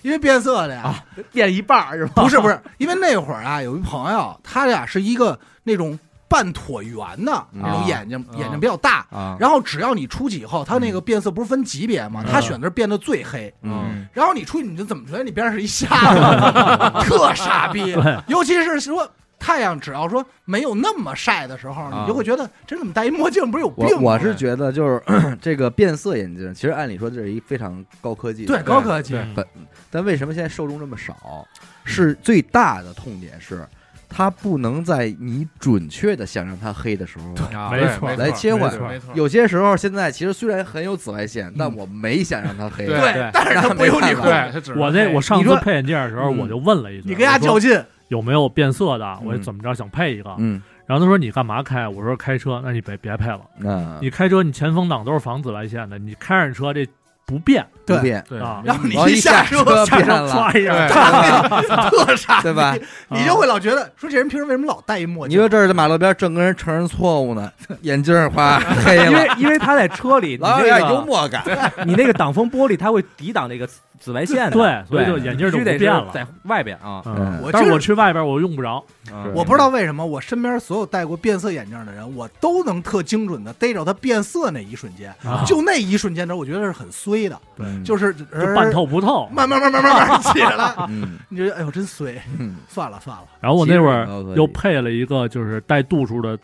[0.02, 2.12] 因为变色的呀，变一半儿是吧？
[2.22, 9.06] 不是不是，因为那会儿啊，有一朋友，他俩是一个那种半椭圆的那种眼睛，眼睛比较大。
[9.10, 12.24] 啊，然后只要你出去以后，它那个变色不是分级别吗？
[12.30, 13.52] 他选的是变得最黑。
[13.62, 16.20] 嗯然后你出去，你就怎么觉得你边上是一瞎子，
[17.08, 17.96] 特傻逼。
[18.28, 19.08] 尤其是说
[19.38, 23.92] 太阳只要说没有那么晒的时候，你就会觉得这怎么戴一墨镜不是有病吗？
[24.00, 25.02] 我我是觉得就是
[25.40, 29.44] 这个变色眼镜，其实按理说这是一非常高科技，对高科技，对
[29.90, 31.46] 但为什么现在受众这么少？
[31.84, 33.66] 是最大的痛点是，
[34.16, 42.86] 它不能在你准确的想让它黑的时候，啊没错来切换没错，有些时候现在其实虽然很有紫外线，但我没想让它黑。
[42.86, 44.30] 对对但是他不由你控制。
[44.30, 49.18] 对，他只能我那我上次配眼镜的时候，嗯我就问了一句，你跟人家较劲，有没有变色的？
[49.22, 50.34] 我嗯怎么着想配一个？
[50.38, 51.86] 嗯，然后他说你干嘛开？
[51.86, 53.40] 我说开车，那你别别配了。
[53.60, 56.88] 嗯你开车，你前风挡都是防紫外线的，你开上车这
[57.26, 58.60] 不变对不变，对啊。
[58.64, 62.76] 然后你一下车变了，唰一下，特傻，对吧？
[63.08, 65.36] 你就会老觉得说这人平时为什么老戴一墨镜？
[65.36, 67.50] 你说这儿在马路边正跟人承认错误呢，
[67.82, 71.42] 眼镜儿哗 黑因，为因为他在车里，你老有点幽默感。
[71.86, 73.68] 你那个挡风玻璃它会抵挡那个
[74.00, 77.02] 紫外线的，对所以就眼镜就必须得不变了在外边啊。
[77.06, 87.40] 嗯，我但是我去，外边我用不着，嗯我不知道为什么我身边所有戴过变色眼镜的人，我都能特精准的逮着他变色那一瞬间，啊就那一瞬间的时候，我觉得是很衰的，
[87.76, 89.28] 嗯就是就半透不透。
[89.32, 96.38] 慢慢慢慢慢 慢起来，嗯 你觉得哎呦真衰， 嗯，算了算了，然后我那会儿又配了一个就是带度数的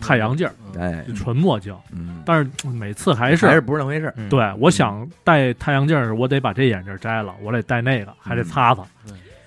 [0.00, 4.14] 太阳镜，哎就，纯墨镜，嗯，但是每次还是还是不是那回事儿。
[4.16, 8.82] 嗯对我想戴太阳镜儿，我得把这眼镜摘了，我得戴那个，还得擦擦。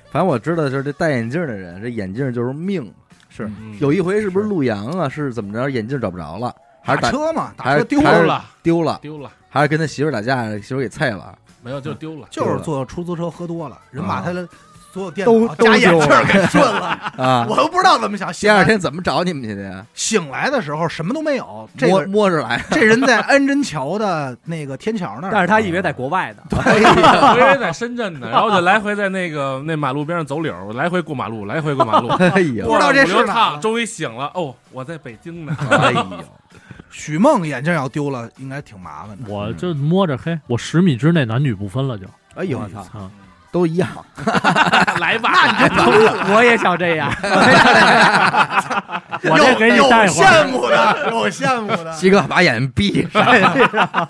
[0.10, 2.92] 反正我知道，就是这戴眼镜的人，这眼镜就是命。
[3.30, 5.08] 是嗯有一回是不是陆阳啊？
[5.10, 5.70] 是怎么着？
[5.70, 6.52] 眼镜找不着了，
[6.88, 9.00] 还是打打车嘛，打车丢了，丢了。
[9.02, 11.38] 丢了，还是跟他媳妇儿打架，媳妇儿给菜了。
[11.62, 14.48] 没有就丢了，就是坐出租车喝多了，人把他的
[14.94, 17.46] 所有电都都脑加眼镜给顺了， 啊！
[17.50, 18.32] 我都不知道怎么想。
[18.34, 19.86] 第二天怎么找你们去的呀？
[19.94, 22.64] 醒来的时候什么都没有，这摸个摸着来。
[22.72, 26.94] 这人在安贞桥的那个天桥那儿，但是他以为在国外的，哎呀，
[27.36, 36.08] 我以为在深圳呢，然后就来回在那个那马路边上走柳儿，来回过马路，来回过马路，哎呀不，知道这是哪趟终于醒了，哦，我在北京呢，哎呦，
[36.90, 39.30] 许梦眼镜要丢了，应该挺麻烦的。
[39.30, 42.06] 我就摸着黑，我十米之内男女不分了就。
[42.36, 43.10] 哎呦，我操啊，
[43.52, 43.90] 都一样。
[45.00, 45.32] 来吧，
[46.34, 47.12] 我也想这样。
[49.24, 50.28] 我这给你带会儿。
[50.28, 53.26] 羡慕的，有羡慕的， 西哥把眼闭上。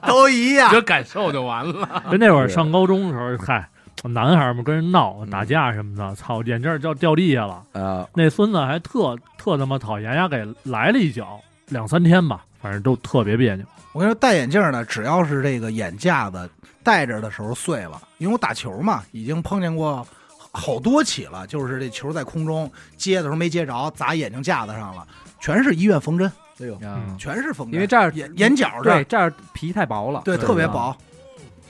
[0.06, 0.74] 都一样你。
[0.74, 2.04] 就感受就完了。
[2.12, 3.68] 就那会儿上高中的时候，嗨，
[4.04, 7.64] 男孩儿们跟人闹打架什么的，操，眼镜儿掉掉地下了。
[7.74, 13.66] 啊，那孙子还特特他妈讨厌，丫，给来了一脚，两三天吧，反正都特别别扭。
[13.94, 16.50] 我跟你说，戴眼镜呢，只要是这个眼架子
[16.84, 20.06] 戴着的时候碎了，因为我打球嘛，已经碰见过
[20.52, 25.08] 好多起了，就是这球在空中接的时候没接着，砸眼睛架子上了，
[25.40, 30.94] 全是医院缝针，哎呦，嗯全是缝针，因为这儿眼眼角这儿对，这儿皮太薄了，对特别薄，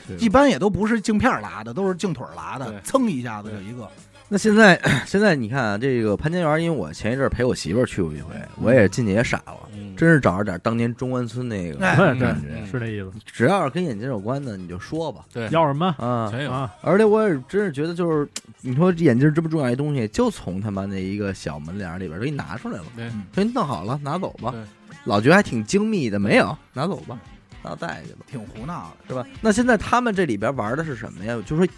[0.07, 3.87] 是一般也都不是镜片拉的，都是镜腿拉的对，蹭一下子就一个。
[4.29, 12.35] 那现在 现在你看啊，这个潘家园，因为我前一阵儿陪我媳妇儿去过一回，我也进去也傻了，嗯真是找着点当年中关村那个感觉。
[12.55, 13.11] 嗯是这意思。
[13.25, 16.29] 只要是跟眼镜有关的，你就说吧对，要什么啊。
[16.29, 16.73] 全有，啊？
[16.81, 18.27] 而且我也真是觉得，就是
[18.61, 24.61] 你说这眼镜这么重要一东西，就从他妈那一个小门帘里边儿给你拿出来了，对，说你弄好了拿走吧对。
[25.05, 27.17] 老觉得还挺精密的，没有拿走吧，
[27.63, 28.19] 拿带去吧。
[28.29, 29.25] 挺胡闹的，是吧？
[29.39, 31.41] 那现在他们这里边玩的是什么呀？
[31.45, 31.73] 就是说，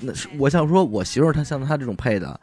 [0.00, 2.38] 那是我想说，我媳妇儿她像她这种配的，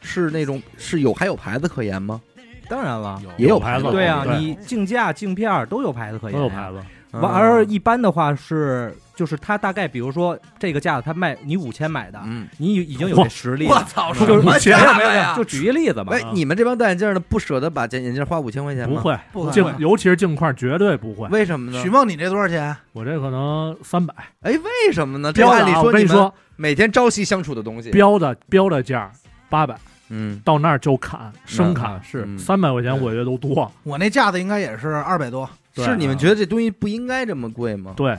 [0.00, 2.20] 是那种是有还有牌子可言吗？
[2.68, 6.70] 当然了，也有牌子，对啊，对你镜架、镜片儿都有牌子可言，都有牌。
[6.72, 6.78] 子。
[7.12, 13.74] 完而一般的话是就是他大概比如说这个架子他卖你五千买的，嗯，你已经有这实力了。
[13.74, 18.96] 我操，就什么是没有没有没呀有，就举一例子吧哎，，你们这帮戴眼镜的不舍得把这眼镜花五千块钱吗？
[18.96, 21.26] 不，会，不可镜尤其是镜框绝对不会。
[21.28, 21.88] 为什么呢许？
[21.88, 22.76] 梦，你这多少钱？
[22.92, 25.32] 我这可能三百哎，为什么呢？
[25.32, 29.12] 这按理说你说，每天朝夕相处的东西，标的标的价
[29.48, 32.38] 八百，嗯，到那儿就砍，生砍是嗯。
[32.38, 33.70] 三百块钱，我觉得都多。
[33.82, 35.48] 我那架子应该也是二百多。
[35.74, 37.92] 是你们觉得这东西不应该这么贵吗？
[37.94, 38.18] 对，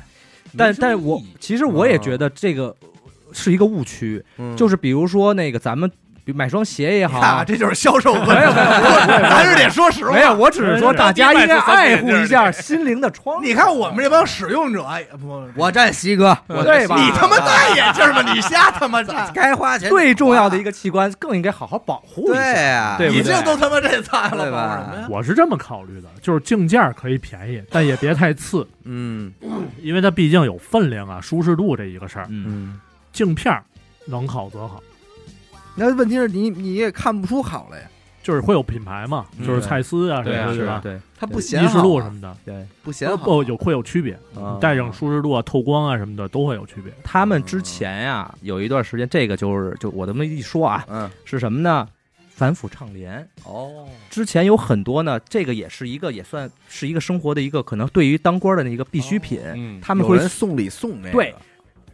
[0.55, 2.75] 但但我其实我也觉得这个
[3.33, 5.91] 是一个误区，嗯，就是比如说那个咱们
[6.27, 8.27] 比买双鞋也好看啊，， 这就是销售问题。
[8.27, 10.11] 没有没有咱是得说实话。
[10.11, 13.41] 没有，我只是说大家应该爱护一下心灵的窗。
[13.41, 18.21] 你看我们这帮使用者，哎不，我站西哥，我对吧你他妈戴眼镜吗？
[18.33, 22.61] 你瞎他妈站， 该花钱最重要的一个，器官更应该好好保护一对下。
[22.61, 25.07] 呀，对不对已经都他妈这菜了，对吧保什么呀？
[25.09, 29.31] 我是这么考虑的，就是镜架可以便宜，但也别太次， 嗯
[29.81, 32.25] 因为它毕竟有分量啊、舒适度这一个事儿。
[32.29, 32.79] 嗯，嗯，
[33.13, 33.63] 镜片儿
[34.05, 34.81] 能好则好，
[35.77, 37.87] 那问题是你你也看不出好来呀，
[38.23, 42.65] 就是会有品牌嘛，嗯就是蔡司啊什对啊是么的吧，对它不显依视路什么的，对。
[42.83, 44.17] 不显好，不有会有区别，
[44.59, 46.91] 戴上舒适度啊、透光啊什么的都会有区别。
[47.03, 51.87] 他们之前呀、有一段时间，这个就是就我这么一说啊，嗯是什么呢？
[52.29, 53.27] 反腐倡廉。
[53.45, 61.35] 哦，之前有很多呢，这个也是一个也算是一个生活的一个可能对于当官的那个必需品，嗯，他们会人送礼送那个，对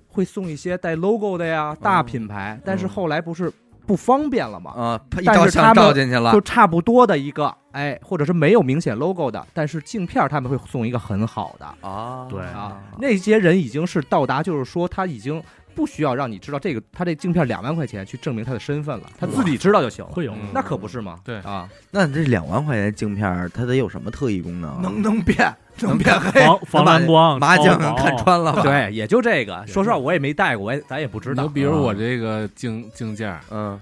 [0.09, 3.51] 会送一些带 logo 的呀大品牌，但是后来不是
[3.85, 4.71] 不方便了嘛？
[4.71, 12.77] 啊，一但照相是他们照进去了就，差不多的一个，哎，或者是没有明显 logo 的，但是镜片他们会送一个很好的啊，对啊。
[12.99, 15.41] 那些人已经是到达，就是说他已经
[15.75, 20.11] 不需要让你知道这个他这镜片两万块钱去证明他的身份了，他自己知道就行了。
[20.11, 21.19] 会有嗯那可不是吗？
[21.23, 24.79] 对啊，那这两万块钱镜片儿，它得有什么特异功能啊？
[24.83, 26.41] 能能变，能变黑。
[26.41, 29.65] 防防蓝光、麻将能看穿了吧？，对，也就这个。
[29.67, 31.47] 说实话，我也没戴过，我也咱也不知道。
[31.47, 33.79] 比如我这个镜镜架，嗯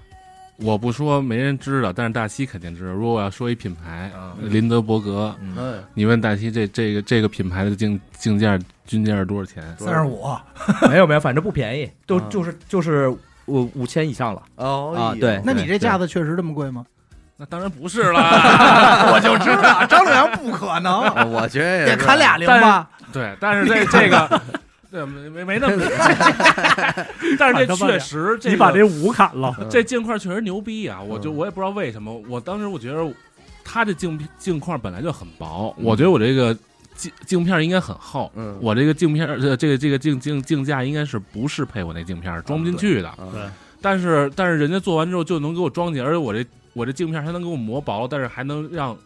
[0.58, 2.92] 我不说没人知道，但是大西肯定知道。
[2.92, 9.62] 如果我要说一品牌，嗯林德伯格，嗯，嗯，你问大西这这个这个品牌的镜镜架均价是多少钱？
[9.78, 10.24] 三十五，
[10.88, 13.08] 没有没有，反正不便宜，都啊就是就是
[13.46, 14.42] 五五千以上了。
[14.56, 16.84] 哦对那你这架子确实这么贵吗？
[17.36, 18.20] 那当然不是了。
[19.14, 22.88] 我就知道张洛阳不可能，啊 我觉得也得砍俩零吧？
[23.12, 24.40] 对，但是这这个。
[24.92, 25.82] 对，没没没那么，
[27.38, 31.00] 但是这确实，这个你把这五砍了，嗯这镜块确实牛逼啊！
[31.00, 33.10] 我就嗯我也不知道为什么，我当时我觉得
[33.64, 36.54] 他这镜镜块本来就很薄，嗯我觉得我这个
[36.94, 43.08] 镜镜片应该很厚，嗯我这个镜片呃这个这个镜镜镜架应该是不适配我那镜片，装不进去的。
[43.08, 43.42] 啊对
[43.80, 48.96] 但是但是人家做完之后就能给我装进，而且我这我这镜片还能给我磨薄，但是还能让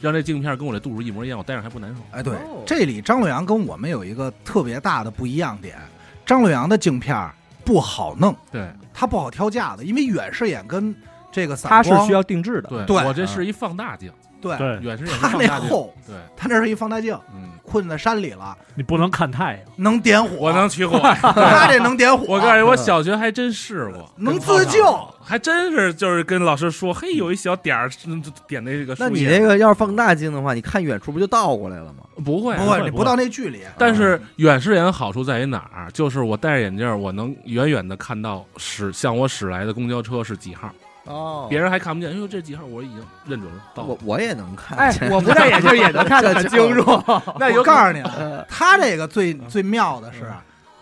[0.00, 2.00] 让这镜片跟我这度数一模一样，我戴上还不难受。
[2.10, 5.76] 哎，对哦，这里张洛阳跟我们有一个特别大的不一样点，
[6.24, 10.94] 张洛阳的镜片儿不好弄，对它不好挑架子，因为远视眼跟
[11.30, 12.70] 这个散它是需要定制的。
[12.70, 14.10] 对，对我这是一放大镜，
[14.48, 15.68] 对，远视眼是它那放大镜。
[15.68, 19.60] 厚，对，他那是一放大镜，嗯，困在山里了，你不能看太阳。
[19.76, 20.98] 能点火，我能起火。
[21.22, 24.82] 他这能点火，我告诉你，我小学还真试过， 能自救。
[25.24, 29.08] 还真是就是跟老师说，嘿，有一小点儿嗯点那个树叶。
[29.08, 32.02] 那你那个要是放大镜的话，你看远处不就倒过来了吗？
[32.24, 35.88] 不会不会，你不到那距离，但是远视眼的好处在于哪儿？
[35.92, 40.68] 就是我戴着眼镜，我能远远的看到驶向我驶来的公交车是几号，
[41.04, 42.14] 哦别人还看不见。
[42.14, 43.82] 因为，这几号我已经认准了，到。
[43.84, 46.82] 我我也能看哎见，，我不戴眼镜也能看得很清楚。
[47.38, 48.02] 那我告诉你
[48.48, 50.30] 他这个最最妙的是，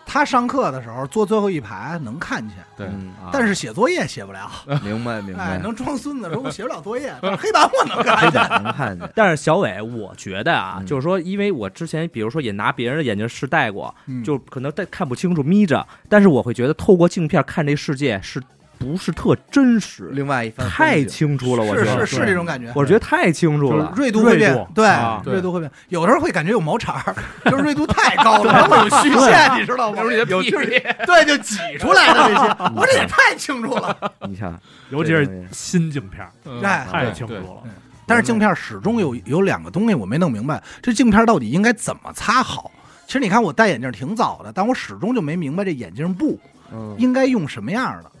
[0.05, 4.49] 他上课的时候坐最后一排能看见，对，嗯但是写作业写不了。
[4.83, 8.63] 明白明哎，白，能装孙子说我 写不了作业，但是黑板我能看见。
[8.63, 9.09] 能看见。
[9.15, 18.41] 但是小伟，我觉得啊，嗯就是说，因为我之前比如说也拿别人的眼镜试戴过，嗯就可能戴看不清楚眯着，但是我会觉得透过镜片看这世界是
[18.81, 20.09] 不是特真实？
[20.11, 23.93] 另外一太清楚了，我觉得是是是这种感觉，我觉得太清楚了。
[23.95, 24.85] 锐度会变，对
[25.31, 27.15] 锐度会变，有的时候会感觉有毛茬儿，
[27.49, 30.01] 就是锐度太高了，然后有虚线，你知道吗？
[30.09, 33.95] 你的有屁对，就挤出来的这些， 我这也太清楚了。
[34.27, 37.63] 你看，尤其是新镜片儿，嗯哎太清楚了。
[38.07, 42.69] 但是镜片始终有有两个东西我没弄明白，这镜片到底应该怎么擦好？
[43.05, 46.39] 其实你看我戴眼镜挺早的，但我始终就没明白这眼镜布
[46.73, 48.11] 嗯应该用什么样的。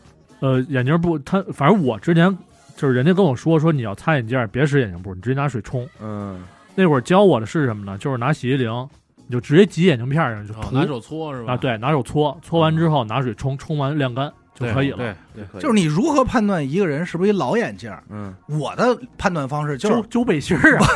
[0.41, 2.37] 呃，眼镜布，他反正我之前
[2.75, 5.87] 就是人家跟我说说你要擦眼镜儿别使眼镜布，你直接拿水冲。
[6.01, 6.43] 嗯
[6.75, 7.97] 那会儿教我的是什么呢？
[7.97, 8.89] 就是拿洗涤灵，
[9.27, 11.53] 你就直接挤眼镜片上就涂哦拿手搓是吧？
[11.53, 14.97] 啊，对，拿手搓，搓完之后拿水冲，冲完晾干就，可以了。
[14.97, 15.15] 对
[15.51, 17.93] 对，就是你如何判断一个人是不是一老眼镜？
[18.09, 20.87] 嗯，我的判断方式就揪是揪背心儿啊，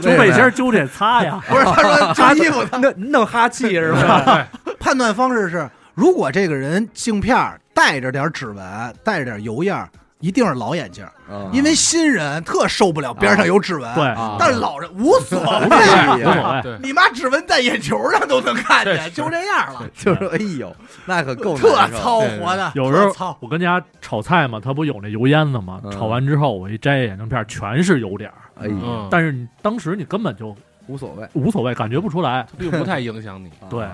[0.00, 1.40] 揪背心儿揪得擦呀。
[1.46, 4.22] 不是他说 揪衣服，他弄弄哈气是吧？
[4.24, 4.48] 判
[4.80, 9.88] 判断方式是，如果这个人镜片儿带着点指纹，带着点油样，
[10.20, 11.04] 一定是老眼镜
[11.52, 13.94] 因为新人特受不了边上有指纹。
[13.94, 16.62] 对，啊但是老人无所谓，无所谓。
[16.62, 20.74] 对，你妈指纹在眼球上都能看见，就这样了，就是哎呦，
[21.06, 22.70] 那可够特糙活的。
[22.74, 25.80] 有时候糙，我跟家炒菜嘛，他不有那油烟子嘛？
[25.84, 28.36] 嗯炒完之后，我一摘眼镜片，全是油点儿。
[28.60, 30.54] 哎呀，嗯，但是你当时你根本就
[30.86, 32.46] 无所谓，无所谓，感觉不出来。
[32.58, 33.50] 并不太影响你。
[33.70, 33.86] 对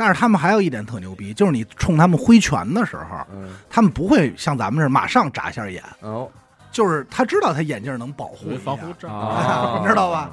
[0.00, 6.26] 但是他们还有一点特牛逼，就是你冲他们挥拳的时候，嗯，他们不会像咱们这儿马上眨一下眼，哦，
[6.72, 10.30] 就是他知道他眼镜能保护一下防护罩， 知道吧？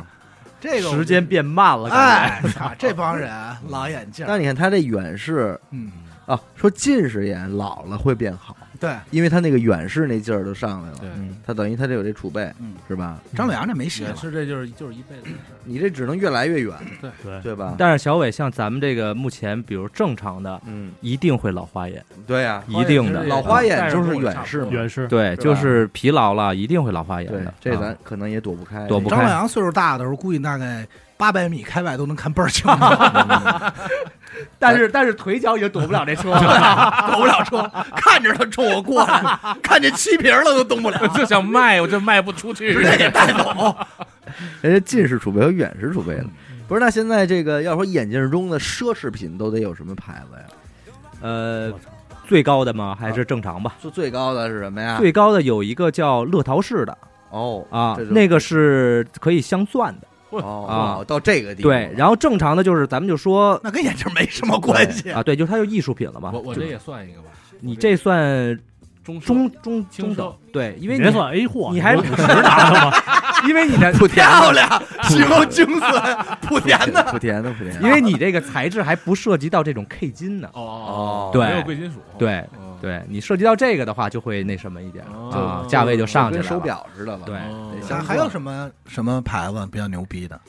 [0.61, 3.29] 这个我时间变慢了，感哎，操这帮人
[3.67, 5.91] 老眼镜儿，那你看他这远视嗯，
[6.25, 11.09] 啊，说近视眼老了会变好，对，因为他那个远视那劲儿都上来了，对。
[11.17, 13.19] 嗯，他等于他得有这储备，嗯，是吧？
[13.35, 15.57] 张伟阳这没戏也了，是这就是就是一辈子的事儿。
[15.63, 17.75] 你这只能越来越远，对，对吧？
[17.77, 23.23] 但是小伟像咱们这个目前，比如正常的，嗯，一定会老花眼，对呀，一定的。
[23.23, 25.07] 老花眼就是远视嘛，远视。
[25.07, 27.79] 对，就是疲劳了，一定会老花眼对的。，这啊。
[27.81, 29.15] 咱可能也躲不开，躲不开。
[29.15, 32.77] 张伟阳岁数大的时候，估计大概八百米开外都能看倍儿清楚，
[34.59, 37.07] 但是但是腿脚已经躲不了这车 了。
[37.11, 42.73] 躲不了车，看着他冲我过来， 看见漆皮了都动不了，就想卖，我就卖不出去。
[42.73, 43.75] 直接给带走。
[44.61, 46.25] 人家近视储备和远视储备了。
[46.67, 50.43] 不是，那现在这个要说眼镜中的奢侈品都得有什么牌子呀？
[51.21, 51.73] 呃，
[52.27, 52.95] 最高的吗？
[52.99, 53.73] 还是正常吧？
[53.81, 54.97] 就最高的是什么呀？
[54.99, 56.95] 最高的有一个叫乐淘式的
[57.31, 60.07] 哦啊那个是可以镶钻的。
[60.29, 65.11] 哦到这个地步了，对，然后正常的就是咱们就说那跟眼镜没什么关系。
[65.11, 66.31] 啊，对，就它就艺术品了嘛。
[66.33, 67.29] 我我这也算一个吧，
[67.61, 68.59] 你这算
[69.03, 72.93] 中中中中等，对，因为你算 A 货，你还五十拿的吗？
[73.47, 77.03] 因为你的莆 田漂亮， 形容精髓，莆田的。
[77.05, 80.49] 莆田的莆田，因为你这个材质还不涉及到这种 K 金呢。
[80.53, 86.41] 哦哦对没有贵金属，对嗯，对你涉及到这个的话，就会那什么一点哦啊，价位就上去了。
[86.41, 87.25] 跟手表似的了。
[87.25, 90.39] 对哦得镶还有什么什么牌子比较牛逼的？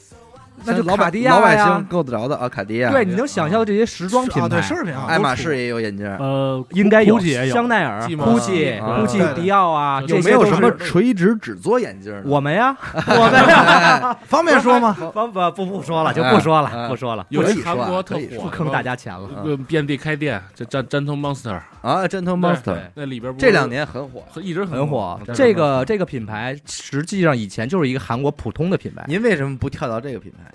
[0.64, 2.90] 那就老卡地亚老百呀姓够得着的啊，卡地亚。
[2.90, 6.06] 对，你能想象的这些时装品啊，对，牌，奢侈品啊，爱马仕也有眼镜。
[6.18, 12.22] 呃，应该有 GUCCI 也有香奈儿、GUCCI、啊 GUCCI 迪奥啊，有没有什么垂直只做眼镜的？
[12.24, 14.92] 我们呀， 我们呀， 方便说吗？
[15.14, 19.28] 方不不不说了，就不说啊了，不说了，有一韩国特可以说火，不坑大家钱了。
[19.44, 24.22] 呃遍地开店，这战战腾 Monster 啊，Gentle Monster 那里边不这两年很火。
[24.40, 30.47] 一直很火火，，这个这个品牌实际上以前就是一个韩国普通的品牌，您为什么不跳到这个品牌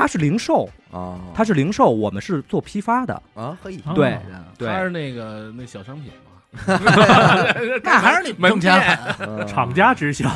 [0.00, 0.02] 去？
[0.02, 3.22] 它是零售，啊，他是零售，我们是做批发的。
[3.34, 4.18] 啊，可以对
[4.58, 6.30] 他是，那个那小商品嘛，
[7.84, 8.98] 那还是你们挣钱。
[9.46, 10.26] 厂家直销，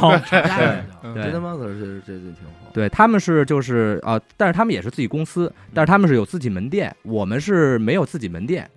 [1.14, 1.30] 对
[1.74, 2.70] 是这这挺好。
[2.72, 8.68] 对他们是就是啊、但是他们也是自己公司，但是他们是有自己门店，我们是没有自己门店，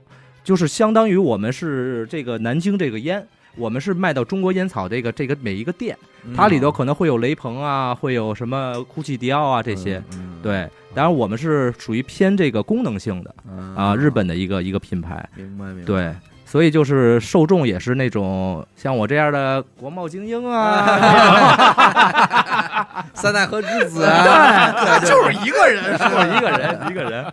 [0.43, 6.33] 就是相当于我们是这个南京这个烟，我们是卖到中国烟草这个这个每一个店，嗯。
[6.35, 13.75] 它里头可能会有雷朋啊，会有什么 GUCCI、迪奥啊这些，嗯，嗯对，当然我们是属于偏这个功能性的嗯。
[13.75, 15.83] 啊，日本的一个一个品牌，明白明白。
[15.83, 16.15] 对。
[16.45, 20.87] 所以就是受众也是那种像我这样的国贸精英啊，
[23.13, 24.71] 三代和之子啊，
[25.01, 26.05] 对，就是一个人， 是
[26.37, 27.25] 一个人一个人，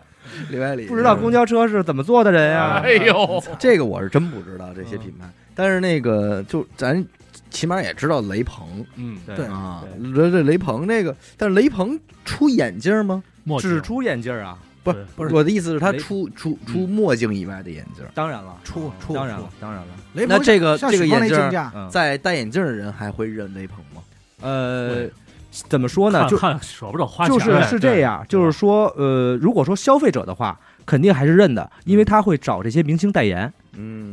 [0.51, 2.81] 里外里不知道公交车是怎么坐的人呀？
[2.83, 7.07] 哎呦，这个我是真不知道这些品牌，但是那个就咱
[7.55, 9.85] 起码也知道雷鹏嗯，对啊，
[10.15, 13.23] 这这雷鹏这个，但是雷鹏出眼镜吗？
[13.61, 14.59] 只出眼镜啊？
[14.83, 18.05] 不是不是我的意思是，他出出出墨镜以外的眼镜。
[18.13, 19.87] 当然了，出出当然了，当然了。
[20.15, 24.03] 雷朋那这个这个眼镜竞价，嗯，在戴眼镜的人还会认雷鹏吗？
[24.43, 25.09] 呃，
[25.51, 26.29] 怎么说呢？
[26.29, 33.51] 就看看舍不得花钱，就是是这样，就是说，呃，如果说消费者的话，肯定还是认的，因为他会找这些明星代言。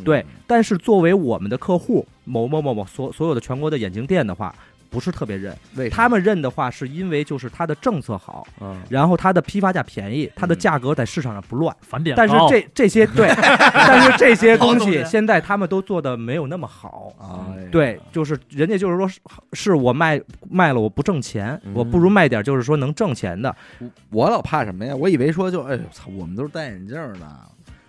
[0.02, 4.54] 嗯，对，但是作为我们的客户，某某某某所所有的全国的眼镜店的话，
[4.90, 5.56] 不是特别认。
[5.76, 11.74] 为他们认的话，是因为就是它的政策好，嗯然后它的批发价便宜，它的价格在市场上不乱。
[11.82, 17.14] 返点但是这这些 对，但是这些东西现在他们都做的没有那么好。
[17.20, 19.20] 哎呀对，就是人家就是说是，
[19.54, 23.56] 是我卖卖了我不挣钱，嗯我不如卖点就是说能挣钱的。
[24.10, 24.94] 我老怕什么呀？
[24.94, 27.28] 我以为说就哎操，我们都是戴眼镜的，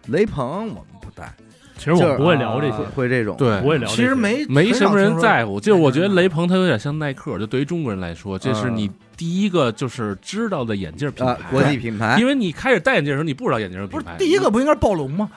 [0.07, 1.35] 雷鹏我们不戴，
[1.83, 4.03] 其实我们不会聊这些啊，会这种对不会聊这些。
[4.03, 5.59] 其实没没什么人在乎。
[5.59, 8.89] 就是我觉得雷鹏他有点像耐克，就对于中国人来说，这是你
[9.23, 12.17] 第一个就是知道的眼镜品啊牌，，国际品牌。
[12.19, 14.19] 因为你开始戴眼镜的时候，你不知道眼镜的不是品牌。
[14.19, 15.31] 第一个不应该是暴龙吗？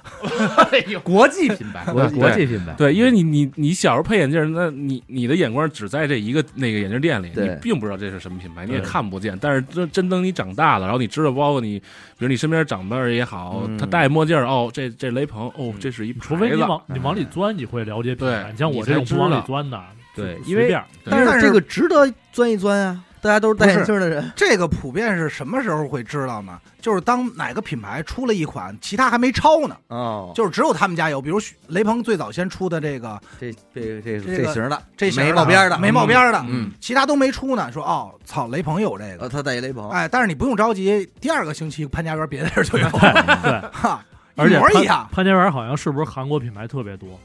[1.04, 7.48] 国际品牌， 国际国际品牌，对，因为你你你小时候配眼镜，那你你的眼光只在这一个那个眼镜店里，对。
[7.48, 9.38] 你并不知道这是什么品牌，你也看不见。
[9.40, 11.78] 但是真真等你长大了，然后你知道，包括你，
[12.18, 13.78] 比如你身边长辈儿也好，嗯。
[13.78, 18.42] 他戴墨镜儿，哦，这这雷朋，哦，这是一，除非你往你往里钻，你会了解品牌。
[18.44, 19.80] 对你像我这种不往里钻的，
[20.16, 20.84] 对因为就随便。
[21.04, 23.04] 对但但是是这个值得钻一钻啊！
[23.26, 26.60] 大家都是戴眼镜的人，这个普遍是什么时候会知道呢？
[26.80, 31.20] 就是当哪个品牌出了一款，其他还没抄呢，哦，就是只有他们家有。
[31.20, 37.72] 比如雷鹏最早先出的这个这这这这这型的，这型没冒边的，没冒边的，嗯，其他都没出呢。
[37.72, 42.88] 说哦，操，雷鹏有这呃，个，他戴一雷鹏，哎，但是你不用着急，第二个星期潘家园别的地儿就有，
[43.42, 44.06] 对，哈，
[44.36, 45.10] 而且潘一模一样。
[45.12, 47.20] 潘家园好像是不是韩国品牌特别多，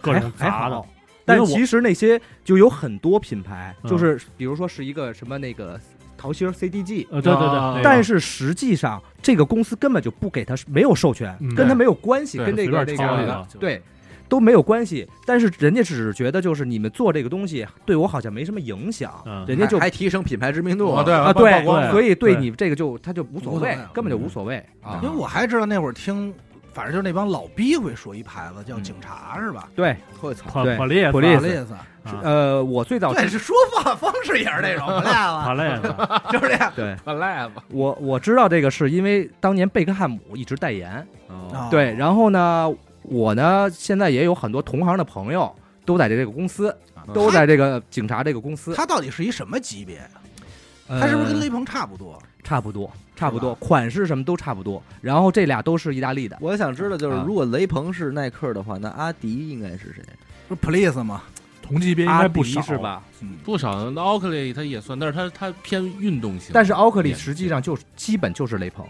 [0.00, 0.84] 各种还杂的好。
[1.24, 3.90] 但其实那些就有很多品牌，嗯。
[3.90, 5.78] 就是比如说是一个什么那个
[6.16, 13.82] 桃心儿 CDG，呃，对对对但是实际上这个公司根本就不给他没有授权，嗯跟他没有关系，跟这个随那个对
[14.26, 15.06] 都没有关系。
[15.26, 19.44] 但是人家只是觉得就是你们做这个东西对我好像没什么影响，嗯。
[19.46, 20.92] 人家就还还提升品牌知名度。
[20.92, 22.40] 啊，对啊曝对所以对对。
[22.40, 24.98] 你这个就他就无所谓无所谓，根本就无所谓啊。
[25.02, 25.14] 因为。
[25.14, 26.32] 我还知道那会儿听，
[26.74, 28.82] 反正就是那帮老逼会说一牌子叫嗯。
[28.82, 29.68] 警察是吧？
[29.74, 31.86] 对，我操，对帕帕列斯普利斯法列斯，啊
[32.22, 36.72] 呃，我最早对，是说话方式也是那种，不赖帕了，列斯，就是这样。
[36.76, 41.06] 对本来吧，我我知道这个是因为当年贝克汉姆一直代言，
[41.70, 42.70] 对，然后呢，
[43.02, 45.50] 我呢现在也有很多同行的朋友
[45.86, 46.76] 都在这个公司，
[47.14, 50.00] 都在这个警察这个公司，他到底是一什么级别？
[50.88, 52.20] 呃他是不是跟雷朋差不多？
[52.42, 54.82] 差不多，差不多，款式什么都差不多。
[55.00, 60.02] 然后这俩都是意大利的，我想知道，就是啊如果雷朋是耐克的话，那阿迪应该是谁？
[60.48, 61.22] 不是 Please 吗？
[61.62, 62.76] 同级别应阿迪该不少是？
[62.76, 63.02] 吧？
[63.22, 63.90] 嗯，不少。
[63.90, 66.50] 那奥克利它也算，但是它它偏运动型。
[66.52, 68.86] 但是奥克利眼实际上就基本就是雷朋，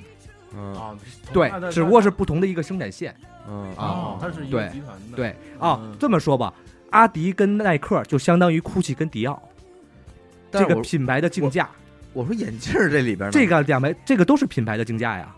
[0.56, 0.96] 嗯啊，
[1.32, 3.14] 对，只不过是不同的一个生产线。
[3.48, 5.16] 嗯啊，它是一对个集团的。
[5.16, 5.28] 对
[5.60, 6.52] 啊嗯，这么说吧，
[6.90, 9.40] 阿迪跟耐克就相当于 GUCCI 跟迪奥
[10.50, 11.68] 这个品牌的竞价，
[12.14, 15.34] 我说眼镜这里边呢这个两百这个都是品牌的竞价呀。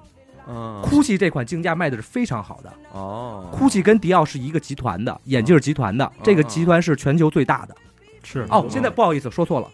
[0.48, 7.74] 嗯 GUCCI 这款竞价卖的是非常好的哦，，GUCCI 跟迪奥是一个集团的眼镜集团的，这个集团是全球最大的。
[8.22, 9.68] 是哦，现在不好意思说错了，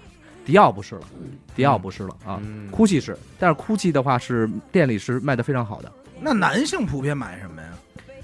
[0.47, 1.03] 迪奥不是了，
[1.55, 5.93] 迪奥不是了啊嗯，GUCCI 是，但是 GUCCI 的话是店里是卖的非常好的。
[6.19, 7.69] 那男性普遍买什么呀？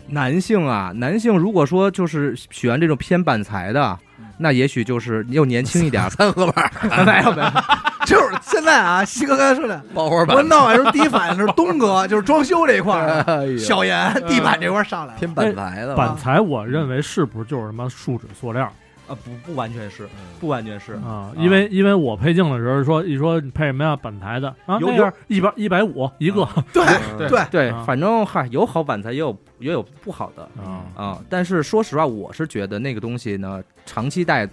[0.07, 3.99] 男性啊，男性如果说就是喜欢这种偏板材的，
[4.39, 7.51] 那也许就是又年轻一点儿， 三合板儿没有没有，
[8.07, 15.19] 就是现在啊，西哥刚才说的，包花板我，闹完时候第一反应是东哥，就是装修这一块儿小严地板这块儿上来了。
[15.19, 15.95] 偏板材的？
[15.95, 18.73] 板材，我认为是不是就是什么树脂塑料
[19.09, 20.07] 啊不不完全是，
[20.39, 21.33] 不完全是，啊？
[21.37, 31.19] 因为因为我配镜的时候说一说你配什么呀板材的啊，有那样一百一百五一个 对嗯对，对啊，反正嗨有好板材，也有也有不好的啊，啊。
[31.29, 34.49] 但是说实话，我是觉得那个东西呢，长期戴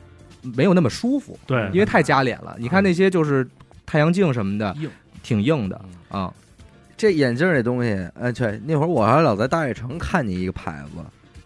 [0.56, 2.56] 没有那么舒服，对，因为太夹脸了。
[2.58, 3.48] 你看那些就是
[3.86, 4.90] 太阳镜什么的，硬
[5.22, 5.80] 挺硬的
[6.10, 6.34] 啊。
[6.98, 11.04] 这眼镜这东西，哎，对，那会儿我还老在大悦城看见一个牌子，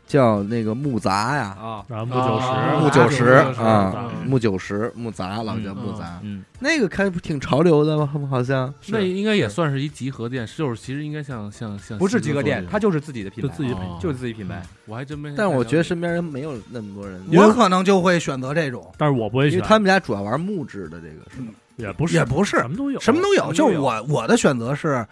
[0.10, 3.26] 叫那个木杂呀，啊，木九啊十，木九十
[3.62, 8.10] 啊木九十，木杂，老叫木杂，嗯，那个开挺潮流的吗？
[8.28, 8.74] 好像。
[8.88, 13.99] 那应该也算是一集合店，就是其实应该像像像不是集合店，它它就是自己的品牌，就自己哦。
[14.01, 14.64] 就是自己品牌。
[14.88, 15.32] 我还真没。
[15.38, 21.49] 但是我觉得身边人没有那么多人，我可能就会选择这种，但是我不会选，因为他们家主要玩木质的这个是吗？
[21.76, 22.57] 也不是也不是。
[22.57, 23.53] 什么都有，什么都有。
[23.53, 25.05] 就是我我的选择是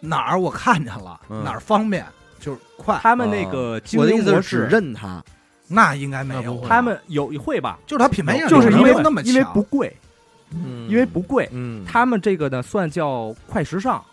[0.00, 1.42] 哪儿我看见了，嗯。
[1.42, 2.04] 哪儿方便
[2.42, 5.22] 就是快，他们那个经我的意营模思是只式，认它，
[5.68, 6.68] 那应该没有不会。
[6.68, 9.96] 他们有会吧，就是它品牌影响就是因为没有那么强，因为不贵，
[10.50, 14.04] 嗯因为不贵，嗯，他们这个呢算叫快时尚，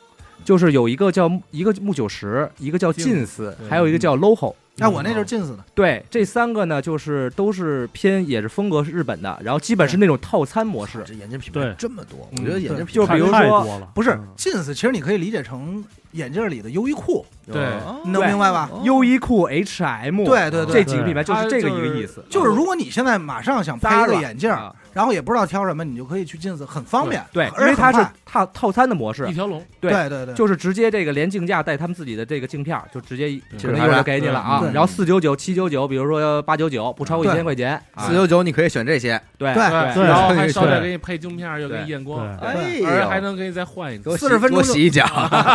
[0.44, 4.54] 就是有一个叫一个木九十，一个叫近似，还有一个叫 loho。
[4.82, 11.04] 那，我那就是近似的，对，这三个呢，就是都是偏也是风格是日本的，然后基本是那种套餐模式。
[11.06, 14.28] 这眼镜品牌这么多，我嗯觉得眼镜品就牌比如说太多了，不是嗯。
[14.38, 15.84] 近似，其实你可以理解成
[16.14, 17.62] 眼镜里的优衣库，对。
[17.62, 18.70] 哦你能明白吧？
[18.72, 22.24] 哦优衣库、H&M，对对对，这几个品牌就是这个一个意思。
[22.30, 27.24] 就是如果你现在马上想配一个眼镜，啊然后也不知道挑什么，你就可以去镜子，很方便。
[27.32, 34.64] 对，因为它是套套餐的模式一，条龙，对对对对，就是直接这个连镜架带他们自己的这个镜片，就直接一对可能一会儿就给你了啊。
[34.74, 37.82] 然后四九九、七九九，比如说八九九，不超过一对千块钱。
[37.94, 44.18] 啊四九九你可以选这些，对对对然后还对捎带给你配镜片，又给你验光，对哎而还，能给你再换一个给我。
[44.18, 45.06] 洗40分钟洗一脚，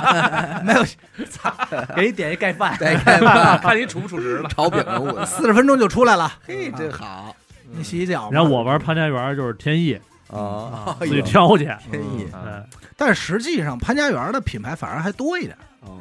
[0.64, 0.84] 没有
[1.30, 1.52] 操
[1.96, 2.76] 给你点一盖饭。
[2.78, 4.48] 再看吧，看你储不储值了。
[4.48, 6.32] 炒饼的我， 四十分钟就出来了。
[6.46, 7.34] 嘿，真好，
[7.76, 8.28] 你洗洗脚嘛。
[8.32, 9.98] 然后我玩潘家园就是天意，
[10.28, 11.64] 啊，自己挑去。
[11.90, 12.26] 天意
[12.96, 15.56] 但是实际上潘家园的品牌反而还多一点，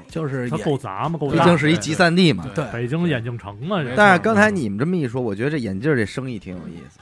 [0.08, 1.44] 就是它够杂嘛，够大。
[1.44, 2.46] 毕竟是一集散地嘛。
[2.54, 7.00] 对北京眼镜城嘛，这但是刚才你们这么一说，我觉得这眼镜这生意挺有意思。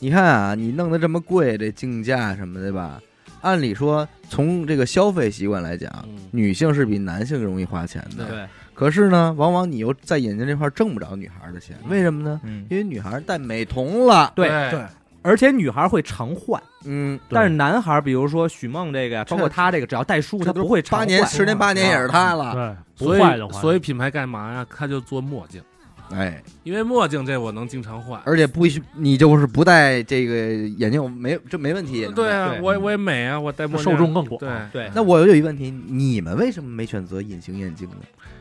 [0.00, 3.00] 你看啊，你弄得这么贵，这竞价什么的吧？
[3.42, 8.24] 按理说，从这个消费习惯来讲，嗯女性是比男性容易花钱的。
[8.26, 8.46] 对，
[8.80, 12.40] 可是呢，往往你又在眼睛这块儿挣不着女孩儿的钱，为什么呢？
[12.44, 14.32] 嗯，因为女孩戴美瞳了。
[14.34, 14.48] 对。
[14.70, 14.82] 对。
[15.20, 21.06] 而且女孩会常换，嗯，但是男孩，比如说许梦这个呀，包括他这个，只要带书，他不会常换。
[21.06, 22.54] 八年、十年、八年也是他了。
[22.54, 24.66] 对，不所以坏的话，所以品牌干嘛呀？
[24.74, 25.60] 他就做墨镜，
[26.10, 28.18] 哎，因为墨镜这我能经常换。
[28.24, 32.06] 而且不许你就是不戴这个眼镜没这没问题。
[32.16, 32.60] 对啊，对。
[32.62, 33.92] 我我也美啊，我戴墨镜。
[33.92, 34.38] 受众更广。
[34.38, 37.96] 对，对，那我有一个问题，你们为什么没选择隐形眼镜呢？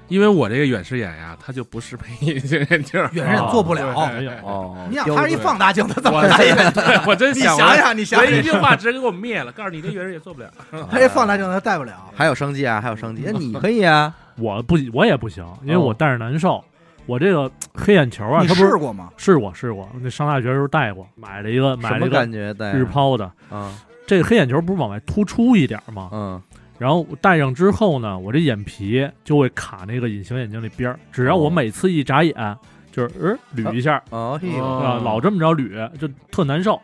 [0.09, 3.09] 因为我这个远视眼呀，它就不适配隐形眼镜儿。
[3.13, 3.93] 远视眼做不了。
[4.43, 6.55] 哦你想，它是一放大镜，它怎么我戴远？
[6.73, 10.49] 对我真你想想想，你想一，句话直接给我灭了，告诉你这远视眼做不了。
[10.91, 11.93] 它这放大镜它戴不了。
[12.13, 13.21] 还有生机啊，还有生机。
[13.25, 16.63] 那你可以啊，我不我也不行，因为哦我戴着难受。
[17.05, 19.09] 我这个黑眼球啊，你试过吗？
[19.17, 23.73] 试过试过，那上大学的时候戴过，买了一个买了一个感觉日抛的，啊？
[24.05, 26.09] 这个黑眼球不是往外突出一点吗？
[26.11, 26.41] 嗯，
[26.79, 31.49] 然后戴上之后呢，我这眼皮就会卡那个隐形眼镜那边儿，只要我哦。
[31.49, 32.33] 每次一眨眼，
[32.91, 34.77] 就是呃捋一下，哦，嘿呦哦。
[34.79, 36.79] 啊，老这么着捋，就特难受，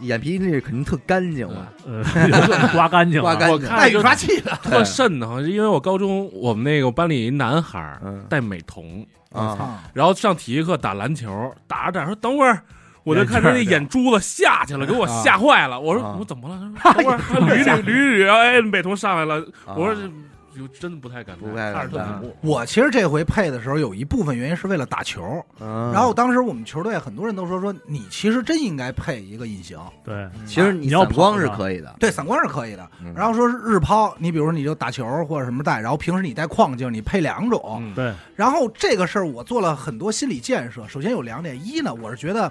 [0.00, 2.02] 眼皮那肯定特干净啊，呃，
[2.72, 3.54] 刮干净了， 刮干净。
[3.54, 12.62] 我看带雨刷器的，特瘆得慌，因为我高中我们那个班里一男孩戴美瞳，啊，啊，然后上体育课打篮球，打着打着说等会儿。
[13.04, 15.78] 我就看他那眼珠子下去了，给我吓坏了。
[15.78, 16.60] 我说啊我怎么了？
[16.76, 19.44] 他说他捋捋捋捋，然后哎，美瞳上来了。
[19.66, 20.10] 啊我说这
[20.56, 22.36] 就真不太敢戴，不太敢看着特戴恐怖。
[22.48, 32.88] 我其实这回配的时候有一部分原因是为了打球，嗯然后当时我们球队很多人都说说你其实真应该配一个隐形，对，其实你你要散光是可以的，对，散光是可以的。
[33.04, 37.78] 嗯然后说是日抛，你比如说你就打球或者什么戴，然后平时你戴框镜，你配两种。
[37.82, 40.86] 嗯，对，然后这个事儿我做了很多心理建设。
[40.86, 42.50] 首先有两点，一呢，我是觉得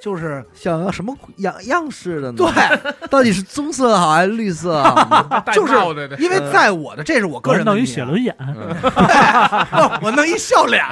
[0.00, 2.36] 就是想要什么样样式的呢？
[2.38, 2.48] 对，
[3.08, 5.40] 到底是棕色好还是绿色好？
[5.52, 5.74] 就是
[6.18, 8.36] 因为在我的这是我个人的弄一理解啊写轮眼，
[10.02, 10.82] 我弄一笑脸，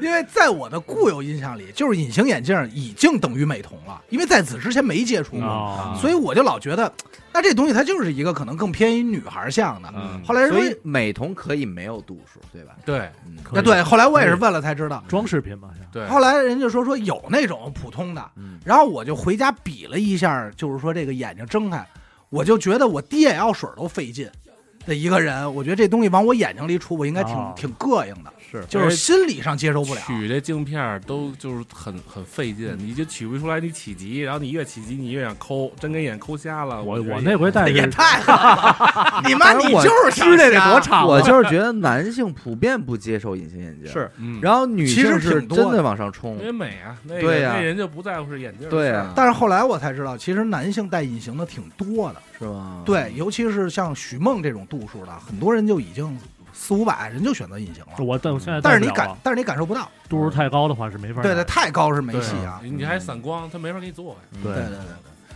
[0.00, 6.92] 因为在我的固有印象里，就是隐形眼镜已经等于美瞳了，因为在此之前没接触过，啊，所以我就老觉得，
[7.32, 9.92] 那这东西它就是一个可能更偏于女孩向的。
[9.94, 12.74] 嗯后来说所，以美瞳可以没有度数，对吧？
[12.84, 21.86] 对嗯，可以啊对，后来我也是问了才知道，装饰品吧，对，后来人家说说有那种普通的，嗯然后我就回家比了一下，就是说这个眼睛睁开，
[22.30, 24.28] 我就觉得我滴眼药水都费劲
[24.86, 30.00] 的一个人，我觉得这东西往我眼睛里杵，我应该挺、哦挺膈应的，是就是心理上接受不了。
[30.06, 36.82] 取这镜片都就是很很费劲，嗯你就取不出来你起急，然后你越起急你越想抠，真给眼抠瞎了。
[36.82, 39.22] 我我那回戴是这也太狠了！
[39.26, 52.16] 你妈，你就是想吃这得瞎多长我就是觉得男性普遍不接受隐形眼镜，，是嗯，然后女其实性是真的往上冲因，为美啊，那个对呀那人就不在乎是眼镜对啊但是后来我才知道，其实男性戴隐形的挺多的。
[52.36, 52.82] 是吧？
[52.84, 56.18] 对，尤其是像许梦这种度数的，很多人就已经
[56.54, 58.02] 四五百，人就选择隐形了。
[58.02, 59.90] 我但我现在但是你感但是你感受不到。
[60.08, 61.20] 度数太高的话是没法。
[61.20, 62.60] 对对，太高是没戏啊。
[62.62, 64.78] 你还散光，他没法给你做对对对对，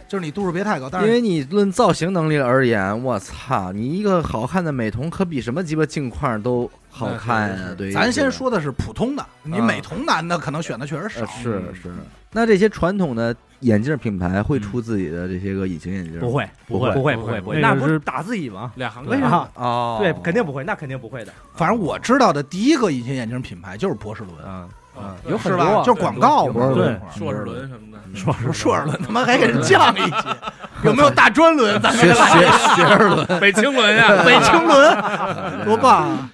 [0.09, 11.27] 就是你度数别太高，但是因为你论造型能力而言，我操，你一个好看的美瞳可比什么鸡巴镜框都好看咱先说的是普通的，你啊美瞳男的可能选的确实少呃。
[11.27, 11.91] 是是，
[12.31, 16.21] 那这些传统的眼镜品牌会出自己的这些个隐形眼镜吗？
[16.21, 16.93] 不会，不会。
[16.93, 18.73] 不会，不会不会，那不是打自己吗？
[18.77, 19.49] 两行为什么？
[19.55, 21.33] 哦，对，肯定不会，那肯定不会的。
[21.55, 24.69] 反正我知道的第一个隐形眼镜品牌就是博士伦，嗯。
[24.97, 25.05] 嗯。
[25.05, 25.65] 啊，有很是吧？
[25.65, 26.67] 多，就是广告嘛。
[26.67, 26.87] 有对。
[26.87, 29.01] 那会儿硕士伦什么的，说是硕士伦。
[29.03, 30.29] 他妈还给人降一级，
[30.83, 31.81] 有没有大专轮？
[31.81, 34.97] 咱们学学学士伦，北青伦呀，北青轮，
[35.65, 36.29] 多棒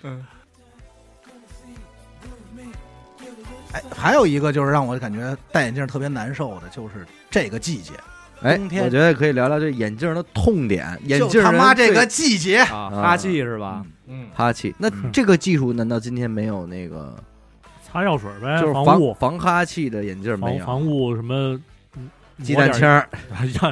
[3.75, 7.93] 哎，还有一个就是让我感觉戴眼镜特别难受的，就是这个季节，
[8.41, 8.85] 哎，冬天。
[8.85, 13.85] 我觉得可以聊聊这眼镜的痛点，眼镜人他妈这个季节，啊，哈气是吧？
[14.07, 14.73] 嗯，哈气。
[14.79, 17.17] 那嗯这个技术难道今天没有那个，
[17.85, 19.13] 擦药水呗，就是防雾。
[19.15, 20.65] 防防哈气的眼镜没有？
[20.65, 21.59] 防防雾什么
[21.97, 22.09] 嗯
[22.43, 23.09] 鸡蛋清儿、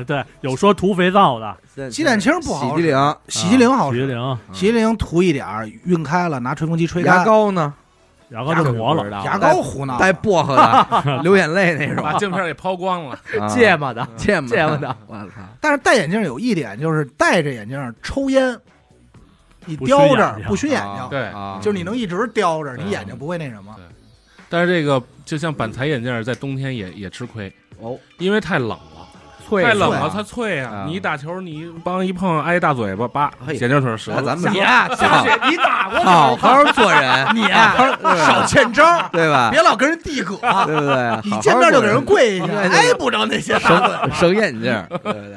[0.07, 7.25] 对，有说涂肥皂的，鸡蛋清不好洗涤灵、洗涤灵好，洗涤灵，洗涤灵涂一点儿，晕开了，拿吹风机吹牙。
[7.25, 7.75] 膏呢，
[8.33, 13.19] 牙膏就磨了，牙膏胡闹，带薄荷的， 流眼泪那种把镜片给抛光了。
[13.39, 15.43] 啊芥末的，芥末芥末的， 我操！
[15.61, 18.59] 但是戴眼镜有一点就是戴着眼镜抽烟，
[19.67, 23.75] 你叼着不熏眼啊睛，对啊，就是你能一直叼着，你眼睛不会那什么。
[24.49, 28.92] 但是这个就像板材眼镜，在冬天也也吃亏，哦，因为太冷了。
[29.51, 30.85] 太冷了，它脆啊啊！
[30.87, 34.21] 你一打球，你帮一碰，挨一大嘴巴，叭，嘿眼镜腿折了。
[34.21, 37.75] 那咱们你啊， 好你打过好好做人， 你啊，
[38.17, 39.51] 少欠招，对吧？
[39.51, 40.37] 别老跟人递葛，
[40.67, 41.21] 对不对？
[41.25, 44.11] 你见面就给人跪下，挨不着那些大嘴。
[44.15, 45.37] 省省眼镜儿， 对不对？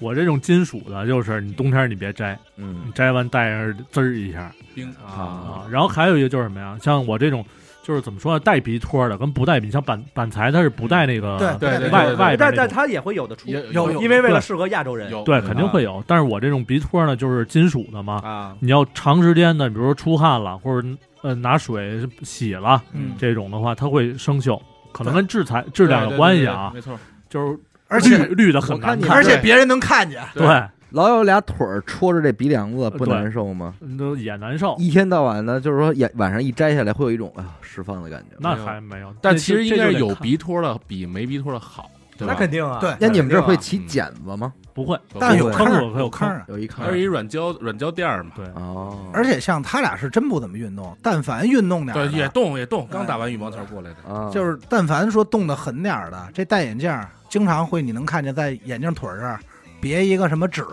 [0.00, 5.62] 我这种金属的，就是你冬天你别摘，嗯你摘完戴上滋儿一下冰啊啊。
[5.70, 6.76] 然后还有一个就是什么呀？
[6.82, 7.44] 像我这种，
[7.84, 8.40] 就是怎么说呢？
[8.40, 12.38] 带鼻托的跟不带鼻，像板板材它是不带那个对对对外外边。
[12.38, 18.14] 但但它也会有的出，有有因为为了适合亚洲人，有对，肯定会有，但是我这种鼻托呢，就是金属的嘛。
[18.24, 20.88] 啊，你要长时间的，比如说出汗了，或者
[21.22, 24.58] 呃拿水洗了嗯，这种的话，它会生锈，
[24.90, 26.70] 可能跟制材质量有关系啊。
[26.74, 26.98] 没错。
[27.28, 27.58] 就是
[27.88, 30.46] 而且绿绿的很难看，而且别人能看见，对，
[30.94, 33.74] 老有俩腿儿戳着这鼻梁子，不难受吗？
[33.98, 34.76] 都也难受。
[34.78, 38.36] 一天到晚的，就是说眼晚上一摘下来，会有一种哎呀释放的感觉。
[38.38, 40.14] 那还没有，但其实应该是有。
[40.14, 42.32] 鼻托的比没鼻托的好，对吧？
[42.32, 44.52] 那肯定啊，对那你们这儿会起茧子吗？
[44.72, 46.44] 不会，但有坑儿有有坑有儿啊。
[46.46, 48.30] 有一坑它是一软胶软胶垫儿嘛。
[48.36, 54.14] 对，哦，而且像他俩是真不怎么运动，但凡运动点对儿，也动也动，刚打完羽毛球过来的。
[54.14, 59.40] 啊，就是但凡说动的狠点儿的，这戴眼镜儿经常会你能看见在眼镜腿儿这儿
[59.84, 60.64] 别一个什么纸，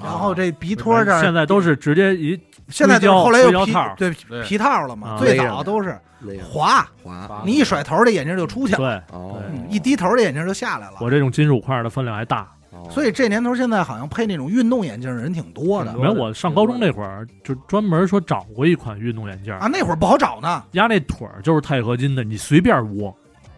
[0.00, 4.42] 然后这鼻托这儿现在都是直接一现在就是后来又皮套对对。
[4.44, 5.18] 皮套了嘛，啊。
[5.18, 5.98] 最早都是
[6.40, 7.42] 滑，滑。
[7.44, 9.68] 你一甩头这眼镜就出去了，对。
[9.68, 10.98] 一低头这眼镜就下来了。
[11.00, 12.48] 我这种金属块的分量还大。
[12.70, 12.88] 哦。
[12.88, 15.92] 所以这年头现在好像配那种运动眼镜的人挺多的。
[15.94, 23.12] 没有，我上高中那会儿就专门说找过一款运动眼镜啊，，那会儿不好找呢，压那腿儿就是钛合金的，你随便窝，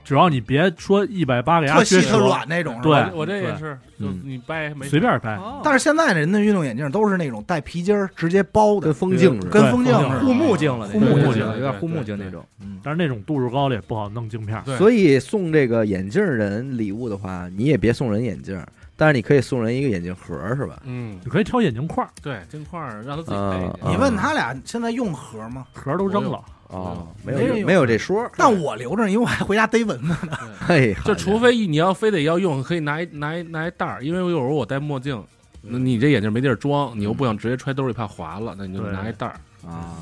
[0.05, 2.83] 只要你别说一百八给压特细特，软那种。
[2.83, 5.39] 是吧对我我这也是，就嗯你掰没随便掰。
[5.63, 12.45] 但是现在人的运动眼镜都是那种带皮筋儿直接包的跟，风镜似的，跟风镜似的护目镜了，护目镜有点护目镜那种。
[12.83, 14.63] 但是那种度数高的也不好弄镜片儿。
[14.65, 18.61] 对所以送这个眼镜人礼物的话，你也别送人眼镜，
[18.97, 20.83] 但是你可以送人一个眼镜盒，是吧？
[20.85, 23.91] 嗯，你可以挑眼镜框儿，对，镜块儿让他自己啊配。
[23.91, 25.65] 你问他俩现在用盒吗？
[25.73, 26.43] 盒儿都扔了。
[26.73, 30.39] 哦，没没有没有这说，但我留着，因为我还回家逮蚊子呢。
[30.67, 35.23] 嘿，就除非你要非得要用，可以拿一拿一拿一袋儿，因为我有时候我戴墨镜，
[35.61, 39.37] 那你这眼镜没地儿装，你又不想直接揣兜里怕划了，那你就拿一袋儿。
[39.69, 39.97] 啊，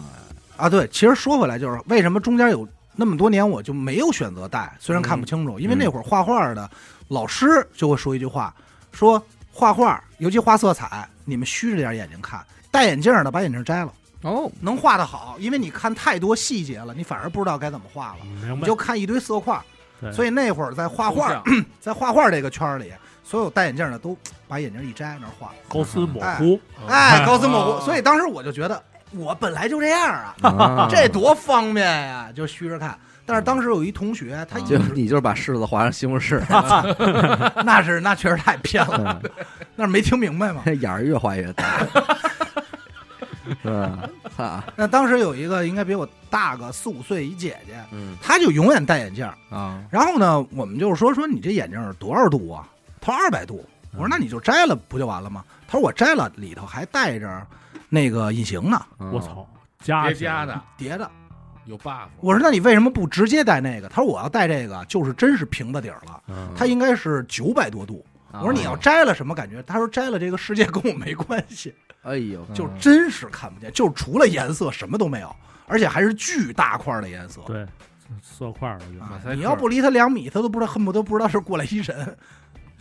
[0.57, 6.71] 啊，对，其实说回来就是为什么中间有那么多年我就没有选择戴，虽然看不清楚，因为那会儿画画的
[7.09, 8.55] 老师就会说一句话，
[8.93, 12.41] 说画画尤其画色彩，你们虚着点眼睛看，
[12.71, 13.93] 戴眼镜的把眼镜摘了，
[14.23, 18.67] 哦，能画得好，因为你看太多细节了，你反而不知道该怎么画了，你明白？
[18.67, 19.61] 就看一堆色块。
[20.15, 21.43] 所以那会儿在画画，
[21.79, 22.91] 在画画这个圈儿里，
[23.23, 24.17] 所有戴眼镜的都
[24.49, 26.59] 把眼镜一摘那儿画，高斯模糊，
[26.89, 27.85] 哎，高斯模哦糊。
[27.85, 30.03] 所以当时我就觉得，我本来就这样
[30.41, 32.99] 啊，啊 这多方便呀，就虚着看。
[33.27, 36.41] 但是当时有一同学，他一就直你就是把柿子画成西红柿，
[37.63, 39.31] 那是那确实太偏了，嗯。
[39.77, 40.63] 那是没听明白嘛。
[40.65, 41.87] 眼儿越画越大，
[43.63, 44.11] 是吧？
[44.37, 49.27] 操， 那当时有一个应该比我大个四五岁一姐姐，嗯她就永远戴眼镜。
[49.51, 52.69] 啊，然后呢，我们就是说说你这眼镜多少度啊？
[53.01, 53.65] 她说二百度。
[53.93, 55.45] 我说那你就摘了不就完了吗？
[55.67, 57.45] 她说我摘了，里头还带着
[57.89, 59.45] 那个隐形呢，嗯我操，
[59.81, 61.11] 加起来叠加的叠的。
[61.67, 62.07] 有 buff。
[62.21, 63.89] 我说那你为什么不直接戴那个？
[63.89, 68.05] 她说我要戴这个就是真是平的底儿了，嗯它应该是九百多度。
[68.33, 69.63] 我说你要摘了什么感觉？
[69.65, 71.75] 他说摘了这个世界跟我没关系。
[72.03, 75.35] 哎呦，就真是看不见，就除了颜色什么都没有，
[75.67, 77.41] 而且还是巨大块的颜色。
[77.47, 77.67] 对
[78.23, 82.17] 色块儿的就啊马赛克你要不离他两米，他都不知道，恨不得不知道是过来一人，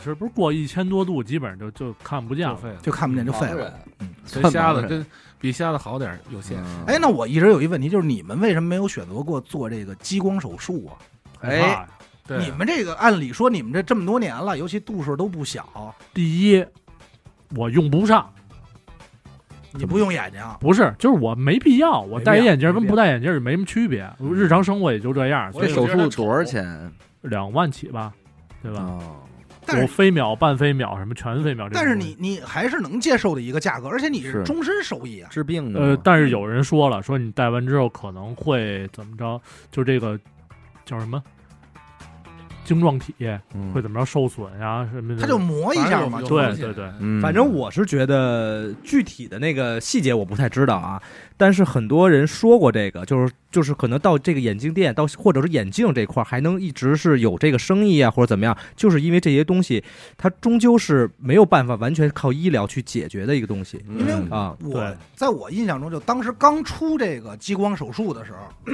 [0.02, 2.58] 是不是过一千多度，基本上就就看不见了。
[2.82, 3.72] 就看不见就废了。
[4.00, 5.06] 嗯，跟算盲人瞎子跟
[5.38, 6.58] 比瞎子好点儿有限。
[6.58, 10.96] 嗯哎，那我一直有一问题，就是你们为什么没有选择过做这个激光手术啊？
[11.42, 11.88] 哎，
[12.30, 16.64] 对，你们这个按理说你们这这么多年了，尤其度数都不小，第一，
[17.56, 18.32] 我用不上，
[19.72, 25.50] 你不用眼睛，不是，就是我没必要，我没必要戴一眼镜没必要跟不戴眼镜也没什么区别，日常生活也就这样。
[25.52, 26.92] 我这手术多少钱？
[27.22, 28.14] 两万起吧，
[28.62, 28.80] 对吧？
[28.80, 29.16] 哦，
[29.66, 31.84] 有是飞秒、半飞秒什么全飞秒这种东西。
[31.84, 35.28] 但是你你还是能接受的一个价格，而且你是是终身受益啊。
[35.32, 39.40] 治病的吗呃，但是有人说了，说你戴完之后可能会怎么着，
[39.72, 40.18] 就这个
[40.84, 41.22] 叫什么
[42.74, 43.14] 晶状体
[43.54, 43.72] 嗯。
[43.72, 45.20] 会怎么着受损呀什么的。
[45.22, 46.88] 他就磨一下嘛，对对对。
[47.00, 47.20] 嗯。
[47.20, 51.02] 反正我是觉得具体的那个细节我不太知道啊，
[51.36, 59.82] 但是很多人说过这个，就是就是可能到这个眼镜店，到或者是眼镜这块儿还能一直是有这个生意啊，或者怎么样，就是因为这些东西
[60.16, 63.84] 它终究是没有办法完全靠医疗去解决的一个东西。
[63.88, 64.56] 因为嗯啊。
[64.62, 68.72] 我在我印象中，就当时刚出这个激光手术的时候，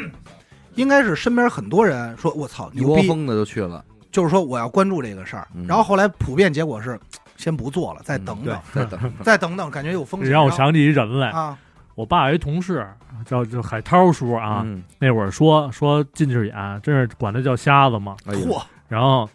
[0.76, 5.48] 应该是身边很多人说：“我操，一牛逼！”窝蜂的就去了，就是说我要关注这个事儿。
[5.54, 5.66] 嗯。
[5.66, 6.98] 然后后来普遍结果是，
[7.36, 10.28] 先不做了，再等对等，，再等， 再等等，感觉有风险。
[10.28, 11.58] 你让我想起一人来，啊，
[11.94, 12.86] 我爸有一同事
[13.24, 18.16] 叫叫海涛叔啊，嗯，那会儿说说近视眼，真是管他叫瞎子嘛。
[18.26, 19.28] 哎呦嚯，然后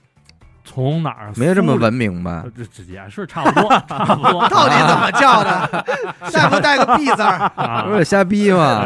[0.73, 2.51] 从哪儿没有这么文明吧呃？
[2.55, 4.47] 这这也是差不多， 差不多。
[4.49, 5.85] 到底怎么叫的？
[6.31, 8.85] 下回带个 B 字儿，啊不是瞎逼吗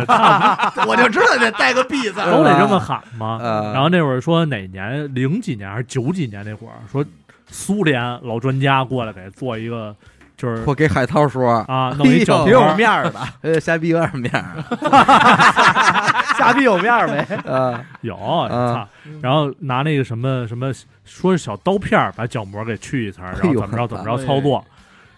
[0.87, 2.13] 我就知道得带个 B 字。
[2.31, 3.37] 都得这么喊嘛。
[3.39, 7.05] 呃然后那会儿说哪年零几年还是九几年那会儿说
[7.51, 9.95] 苏联老专家过来给做一个
[10.37, 14.45] 就是我给海涛说，啊弄一角哎呦挺有面儿的，呃，瞎逼有点面儿
[16.39, 17.25] 瞎逼有面儿呗。
[17.49, 18.87] 啊，有啊操，
[19.21, 20.71] 然后拿那个什么什么
[21.03, 24.63] 说是小刀片儿把角膜给去一层，然后怎么着怎么着操作。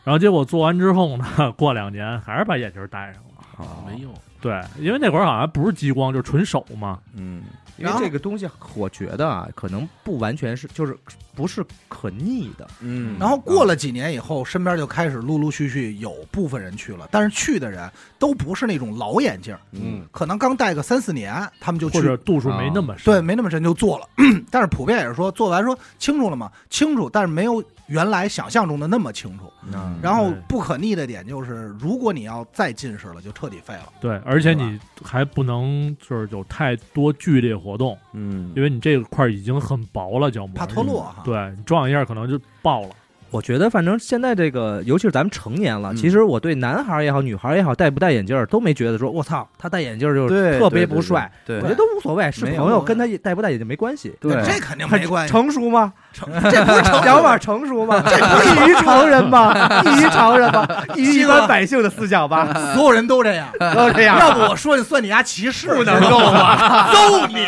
[0.03, 3.21] 然后结果做完之后呢，过两年还是把眼镜戴上了。
[3.57, 6.99] 哦没用，对，因为那会儿好像不是激光，就是纯手嘛。
[7.15, 7.41] 嗯，
[7.77, 10.97] 因为这个东西，我觉得啊，可能不完全是，就是
[11.35, 12.67] 不是可逆的。
[12.81, 23.05] 嗯，然后过了几年以后，身边就开始陆陆续续有部分人去了，但是去的人都不是那种老眼镜，嗯，可能刚戴个三四年，他们就去或者度数没那么深。
[23.05, 24.07] 对，没那么深就做了。
[24.49, 26.51] 但是普遍也是说做完说清楚了吗？
[26.69, 29.51] 清楚，但是没有原来想象中的那么清楚。
[29.73, 33.91] 嗯然后不可逆的点就是，如果你要再近视了，就彻底废了。
[33.99, 42.89] 对，而且你还不能就是有太多剧烈活动，嗯，因为你这块儿已经很薄了，角膜怕脱落哈对你撞一下可能就爆了。
[43.29, 54.13] 我觉得，反正现在这个，尤其是咱们成年了，嗯其实我对男孩儿也好，女孩儿也好，戴不戴眼镜儿都没觉得说，我操，他戴眼镜儿就是，特别不帅。，对，对我觉得都无所谓，是朋友，跟他戴不戴眼镜没关系。
[54.19, 55.31] 对，这肯定没关系。
[55.31, 55.91] 成熟吗？
[56.13, 58.01] 成 这不是成想法成熟吗？
[58.07, 59.53] 这异于常人吗？
[59.85, 60.67] 异于常人吗？
[60.95, 62.47] 异于一般百姓的思想吧？
[62.73, 63.47] 所有人都这样。
[63.75, 64.17] 都这样。
[64.19, 66.91] 要不我说你算你丫歧视，不能够吗！
[66.93, 67.45] 揍你，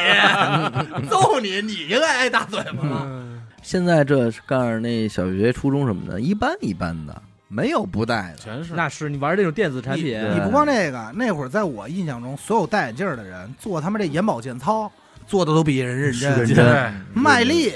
[1.09, 1.61] 揍你！
[1.61, 3.07] 你应该挨大嘴巴吗？
[3.61, 8.37] 现在这告诉那小学、初中什么的，一般一般的，没有不戴的。
[8.37, 8.73] 全是。
[8.73, 14.91] 那是你玩这种电子产品，对你不光这个，那会儿在我印象中，所有戴眼镜的人做他妈这眼保健操，
[15.27, 16.55] 做的都比人认真、认真。
[16.55, 16.91] 对。
[17.13, 17.73] 卖力。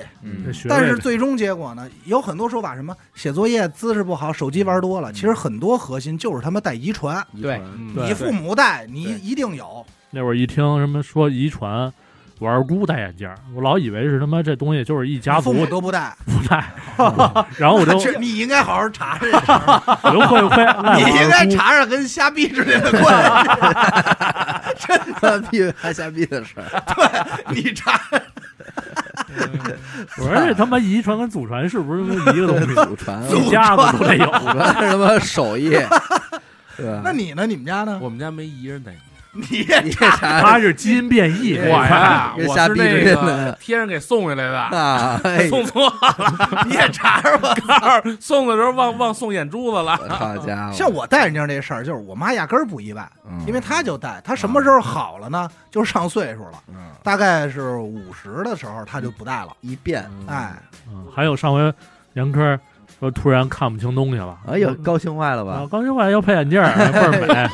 [0.68, 5.12] 但是最终结果呢，有很多说法，什么写作业姿势不好，手机玩多了。
[5.12, 7.62] 其实很多核心就是他妈带遗传，对。
[7.78, 7.94] 嗯。
[7.96, 9.86] 你父母带，你一定有。
[10.12, 11.92] 那会儿一听什么说遗传，
[12.40, 16.64] 我二姑戴眼镜，我老以为是他妈这东西就是一家族父母都不戴， 不戴，
[17.58, 20.58] 然后我就这你应该好好查查这事儿， 我就会会
[20.98, 21.48] 你我应该。
[21.48, 23.04] 查查跟瞎逼之间的关
[24.76, 26.64] 系，真瞎逼还瞎逼的事儿，
[26.96, 27.54] 对。
[27.54, 28.00] 你查，
[30.18, 32.74] 我说这他妈遗传跟祖传是不是一个东西？
[32.74, 34.26] 祖传，一家子都得有。
[34.26, 35.70] 祖传是什么手艺，
[36.76, 37.00] 对？
[37.04, 37.46] 那你呢？
[37.46, 38.00] 你们家呢？
[38.02, 39.13] 我们家没一人戴眼镜。
[39.36, 47.56] 你你也查他是基因变异，我呀，跟我是瞎逼之那个天上给送回来的，啊，哎送错了， 你也查查吧。
[48.20, 49.98] 送的时候忘忘送眼珠子了。
[50.10, 54.22] 好家伙，像我戴眼镜这事儿，就是我妈压根儿不意外，嗯，因为她就戴。
[54.24, 55.50] 她什么时候好了呢？
[55.72, 59.50] 就是上岁数了，嗯大概是五十的时候，她就不戴了。
[59.62, 60.54] 一变，哎，
[60.88, 61.74] 嗯，还有上回
[62.14, 62.60] 杨科
[63.00, 67.50] 说突然看不清东西了，哎呦，高兴坏了啊吧？，刚才我要配眼镜儿， 倍儿美。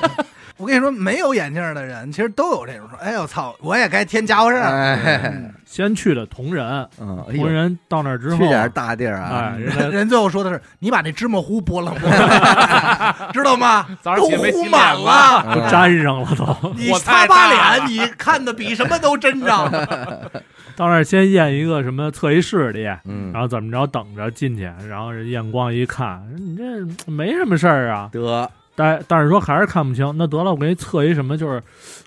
[0.59, 4.63] 我跟你说，没有眼镜的人其实都有这种说，哎呦操，我也该添家伙事儿。
[4.63, 6.65] 哎，先去的同仁，
[6.99, 13.87] 嗯，哎呦，同仁到那儿之后，去点大地儿啊哎，，人家人最后说的是，你把那芝麻糊拨楞拨楞， 知道吗？
[14.01, 15.43] 早上都起来没洗糊满了。
[15.47, 16.73] 嗯都粘上了都。
[16.75, 19.47] 你我擦把大脸，你看的比什么都真着。
[20.75, 28.49] 到那儿先验一个什么测一视力，嗯，然后怎么着等着进去，然后人验光一看，你这没什么事儿啊，得，
[28.79, 31.61] 但但是说还是看不清，那得了，我给你测一什么，就是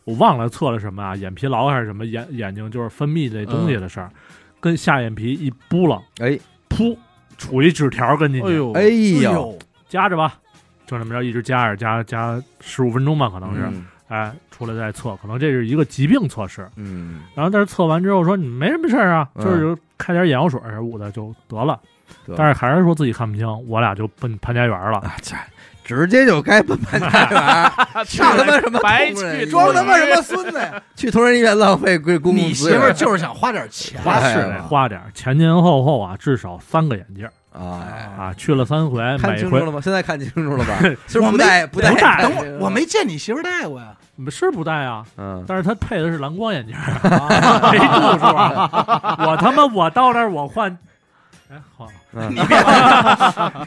[0.04, 4.08] 我忘了测了什么啊，眼疲劳还是什么，眼眼睛就是分泌这东西的事儿，
[4.58, 6.38] 跟下眼皮一扑棱，哎，
[6.70, 6.96] 噗，
[7.38, 10.38] 杵一纸条跟进去，哎呦，哎呦，夹着吧，
[10.86, 16.66] 就这么着一直夹着夹夹十五分钟吧，可能是，嗯哎，出来再测，可能这是一个疾病测试。
[16.76, 21.78] 嗯，然后但是测完之后说你没什么事儿啊，嗯就是开点眼药水儿什么的就得了。
[22.36, 24.98] 但是还是说自己看不清，我俩就奔潘家园了。
[24.98, 25.34] 啊，这
[25.84, 30.80] 直接就该奔潘家园， 上他妈什么白同仁去装他妈什么孙子呀？
[30.96, 37.82] 去同仁医院浪费贵公共你媳妇儿就是想花点钱，花是花点，前前后后啊，至少三个眼镜儿啊，
[38.18, 39.80] 啊，去了三回，看清楚了吗？
[39.82, 40.78] 现在看清楚了吧？
[41.20, 43.88] 我没不戴等会儿我没见你媳妇儿戴过呀。
[44.30, 49.16] 是不戴啊，嗯，但是他配的是蓝光眼镜儿，没度数啊。
[49.26, 50.70] 我他妈我到那儿我换，
[51.50, 52.56] 哎换嗯你别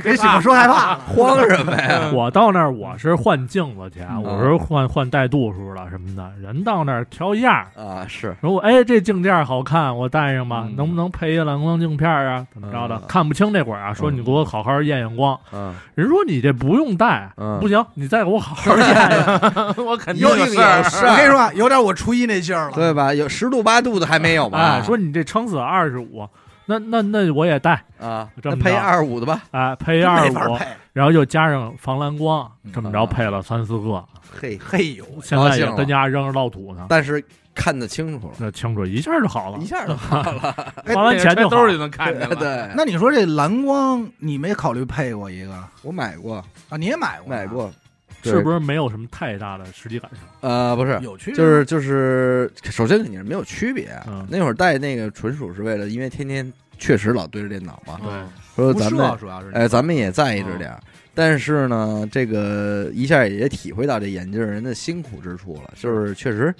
[0.03, 0.99] 给媳妇说害怕了。
[1.07, 2.09] 慌什么呀？
[2.13, 6.31] 我到那儿我是换镜子去，我是换换带度数的什么的。
[6.41, 12.45] 人到那儿挑样儿，啊，是说我哎这镜架好看，我戴上吧，嗯能不能配一蓝光镜片啊？
[12.53, 12.95] 怎么着的？
[12.97, 15.37] 嗯看不清那会儿啊，说你给我好好验验光。
[15.53, 19.25] 嗯人说你这不用戴，嗯不行，你再给我好好 验验。
[19.85, 20.83] 我肯定有有有事儿。
[20.83, 22.71] 事我跟你说啊，有点我初一那劲儿了。
[22.75, 23.13] 对吧？
[23.13, 24.59] 有十度八度的还没有吧？
[24.59, 26.27] 哎，说你这撑死二十五，
[26.65, 29.43] 那那那我也带，啊，这么配二十五的吧？
[29.51, 30.57] 啊，配二十五。
[30.93, 36.85] 然后又加上防蓝光，这么着嗯配了三四个，嘿，嘿呦，现在也跟家扔着老土呢。
[36.87, 37.21] 但是
[37.53, 40.55] 看得清楚了，那清楚一下就好了一，下就好了。
[40.95, 42.35] 花完钱就好兜里能看见了。
[42.35, 46.37] 对，那你说这蓝光，你没考虑配过一个我买过，
[46.69, 46.77] 啊？
[46.77, 47.29] 你也买过？
[47.29, 47.45] 买。
[47.45, 47.69] 过，
[48.31, 50.47] 是不是没有什么太大的实际感受？
[50.47, 51.35] 呃，不是，有区别？
[51.35, 53.89] 就是就是，首先肯定是没有区别。
[54.07, 58.11] 嗯那会儿戴那个纯属是为了，因为天天确实老对着电脑嘛，对，
[58.55, 60.79] 辐说咱们射主要是哎，咱们也在意着点儿。
[61.13, 66.53] 但是呢，这个一下也体会到这眼镜人的辛苦之处了，就是确实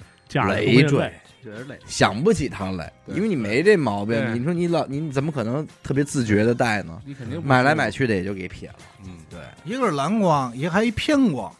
[0.48, 1.12] 累赘
[1.50, 1.78] 累，觉得累。
[1.86, 4.34] 想不起他来，因为你没这毛病。
[4.34, 7.00] 你说你老你怎么可能特别自觉的戴呢？
[7.04, 8.74] 你肯定买来买去的也就给撇了。
[9.04, 11.52] 嗯，对，一个是蓝光，一个还一偏光，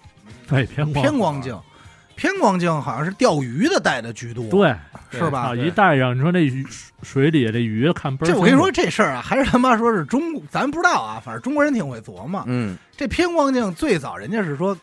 [0.49, 1.59] 对偏光偏光镜。
[2.17, 4.75] 偏光镜好像是钓鱼的戴的居多，对
[5.11, 5.55] 是吧啊，？
[5.55, 6.67] 一戴上，你说那鱼
[7.03, 8.31] 水里这鱼看倍儿。
[8.31, 12.43] 这我跟你说这事儿啊，还是他妈说是中国，咱不知道啊，反正中国人挺会琢磨。
[12.47, 14.75] 嗯，这偏光镜最早人家是说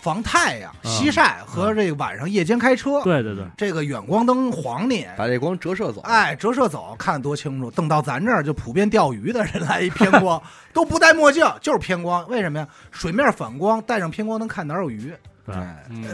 [0.00, 6.00] 防太阳、嗯西晒和这个晚上夜间开车，对对对，这个远光灯晃你，把这光折射走。
[6.02, 7.70] 哎，折射走看得多清楚。
[7.70, 10.40] 等到咱这儿就普遍钓鱼的人 来一偏光，
[10.72, 12.26] 都不戴墨镜，就是偏光。
[12.28, 12.68] 为什么呀？
[12.90, 15.12] 水面反光，戴上偏光能看哪儿有鱼，
[15.44, 15.54] 对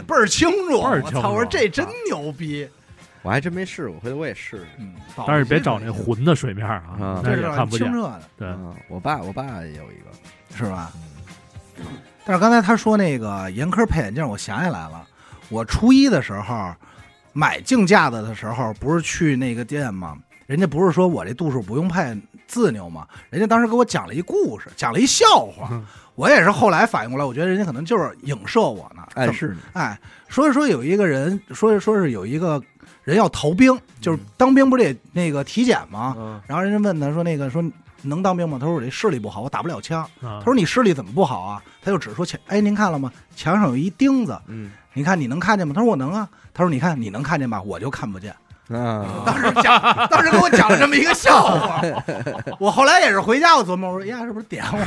[0.01, 0.81] 倍儿清楚。
[0.81, 1.29] 倍儿清楚我操！
[1.29, 2.67] 我说这真牛逼。
[3.21, 4.67] 我还真没试过，回头我也试试。
[4.79, 7.93] 嗯，但是别找那浑的水面啊这是看不见清。
[7.93, 10.91] 澈的，对，嗯，我爸我爸也有一个，是吧？
[12.25, 15.05] 但是刚才他说那个严科配眼镜，我想起来了，
[15.49, 16.73] 我初一的时候
[17.33, 20.17] 买镜架子的时候，不是去那个店吗？
[20.45, 22.15] 人家不是说我这度数不用配
[22.47, 23.07] 自扭吗？
[23.29, 25.67] 人家当时给我讲了一故事，讲了一笑话。
[25.71, 29.59] 嗯我也是后来反应过来，我觉得人家可能就是影射我呢，暗示你。
[29.73, 32.61] 哎，说是说有一个人，说是说是有一个
[33.03, 36.15] 人要逃兵，就是当兵不是得那个体检吗？
[36.17, 37.63] 嗯然后人家问他说那个说
[38.03, 38.57] 能当兵吗？
[38.59, 40.01] 他说我这视力不好，我打不了枪。
[40.21, 41.63] 啊他说你视力怎么不好啊？
[41.81, 43.11] 他就只说墙，哎，您看了吗？
[43.35, 45.73] 墙上有一钉子，嗯你看你能看见吗？
[45.73, 46.27] 他说我能啊。
[46.55, 47.59] 他说你看你能看见吧？
[47.61, 48.35] 我就看不见。
[48.69, 51.81] 啊，当时讲，当时给我讲了这么一个笑话。
[52.59, 54.77] 我后来也是回家，我琢磨，我说呀，是不是点我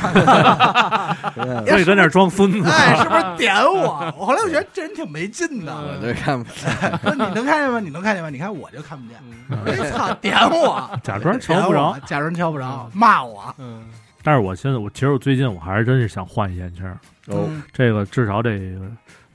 [1.43, 1.63] 呢？
[1.67, 2.69] 所以跟那儿装孙子。
[2.69, 4.13] 哎，是不是点我？
[4.17, 5.71] 我后来我觉得这人挺没劲的。
[5.77, 6.71] 我这看不见。
[7.03, 7.79] 说你能看见吗？
[7.79, 8.29] 你能看见吗？
[8.29, 9.17] 你看我就看不见。
[9.65, 13.53] 我说操，点我，假装瞧不着，，假装瞧不着，骂我。
[13.59, 13.85] 嗯，
[14.23, 16.97] 但是我现在我其实我最近我还是真是想换一眼镜儿，
[17.27, 18.59] 哦，嗯这个至少得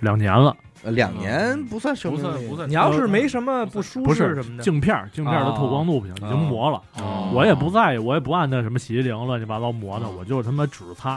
[0.01, 2.69] 两年了，呃两年不算生不命力算不算。
[2.69, 6.83] 你要是没什么不舒不是适什么的，镜片儿镜片儿的透光度不行，已经磨了。
[6.99, 11.13] 哦我也不在意，我也不按那什么洗涤灵乱七八糟磨的，我就是他妈纸擦，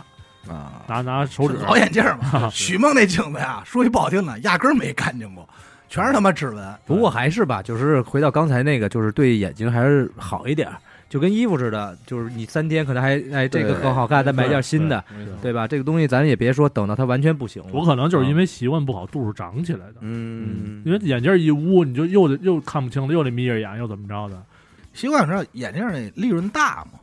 [0.47, 2.49] 啊，拿拿手指老眼镜嘛。
[2.53, 5.47] 许梦那镜子呀，说句不好听的，压根儿没干净过，
[5.89, 6.75] 全是他妈指纹。
[6.85, 10.77] 不过还是吧，就是回到刚才那个，就是对眼睛还是好一点儿，
[11.15, 15.01] 就跟衣服似的，就是你三天可能还哎这个对很好看，再买件新的，
[15.41, 15.65] 对吧？
[15.65, 19.95] 这个东西咱也别说等到它完全不行了，我可能就是因为习惯不好，度数长起来的。
[20.01, 24.43] 嗯，因为眼镜一捂，你就又得又看不清了，又得眯着眼，又怎么着的，
[24.91, 26.99] 习惯上眼镜那利润大吗？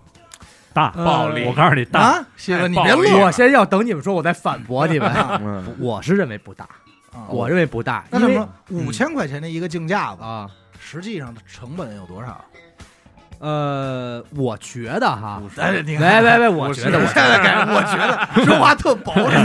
[0.74, 1.46] 大呃暴利。
[1.46, 5.10] 我告诉你，大啊，西哥，你别乐我先要等你们说，我再反驳你们。
[5.40, 6.68] 嗯我是认为不大，
[7.14, 8.38] 啊我认为不大，因为
[8.68, 12.44] 五千块钱的一个镜架子，啊，实际上的成本有多少？
[13.42, 19.38] 呃，我觉得哈，哎，你喂看，喂喂，我觉得，我现在感觉，我觉得说话特保守。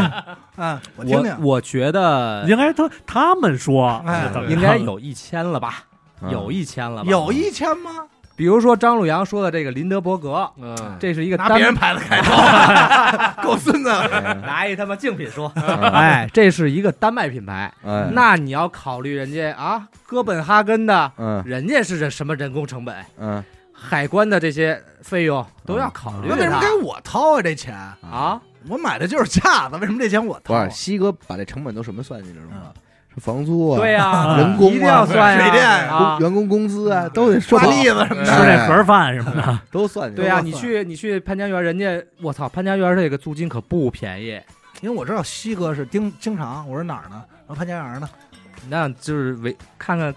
[0.58, 1.36] 嗯，我听听。
[1.39, 5.84] 我，我觉得应该他他们说，哎应该有一千了吧，
[6.22, 6.30] 嗯。
[6.30, 7.89] 有一千了吧，有一千吗？
[8.36, 12.32] 比如说张鲁阳说的这个林德伯格，嗯，这是一个单拿别人牌子开头，
[13.41, 13.89] 够孙子。
[14.45, 15.91] 拿一他妈竞品说，嗯。
[15.91, 21.41] 哎，这是一个丹麦品牌，哎，那你要考虑人家啊，哥本哈根的，嗯。
[21.48, 23.43] 人家是这什么人工成本，嗯
[23.80, 27.41] 海关的这些费用都要考虑那为什么该我掏啊？
[27.41, 28.41] 这钱啊？
[28.67, 30.65] 我买的就是架子，为什么这钱我掏啊？
[30.65, 32.73] 不是西哥把这成本都什么算进去了吗？
[33.13, 35.15] 是房租啊，对呀，人工啊水
[35.51, 38.45] 电啊，员工工资啊，都得说刷栗子什么的吃的。
[38.45, 40.21] 那盒饭什么的， 都算进去。
[40.23, 44.39] 对呀，你去你去潘家园，人家我操，潘家园这个租金可不便宜，
[44.82, 47.23] 因为我知道西哥是经经常，我说哪儿呢？
[47.47, 48.09] 然后潘家园呢？
[48.69, 50.13] 那就是为看看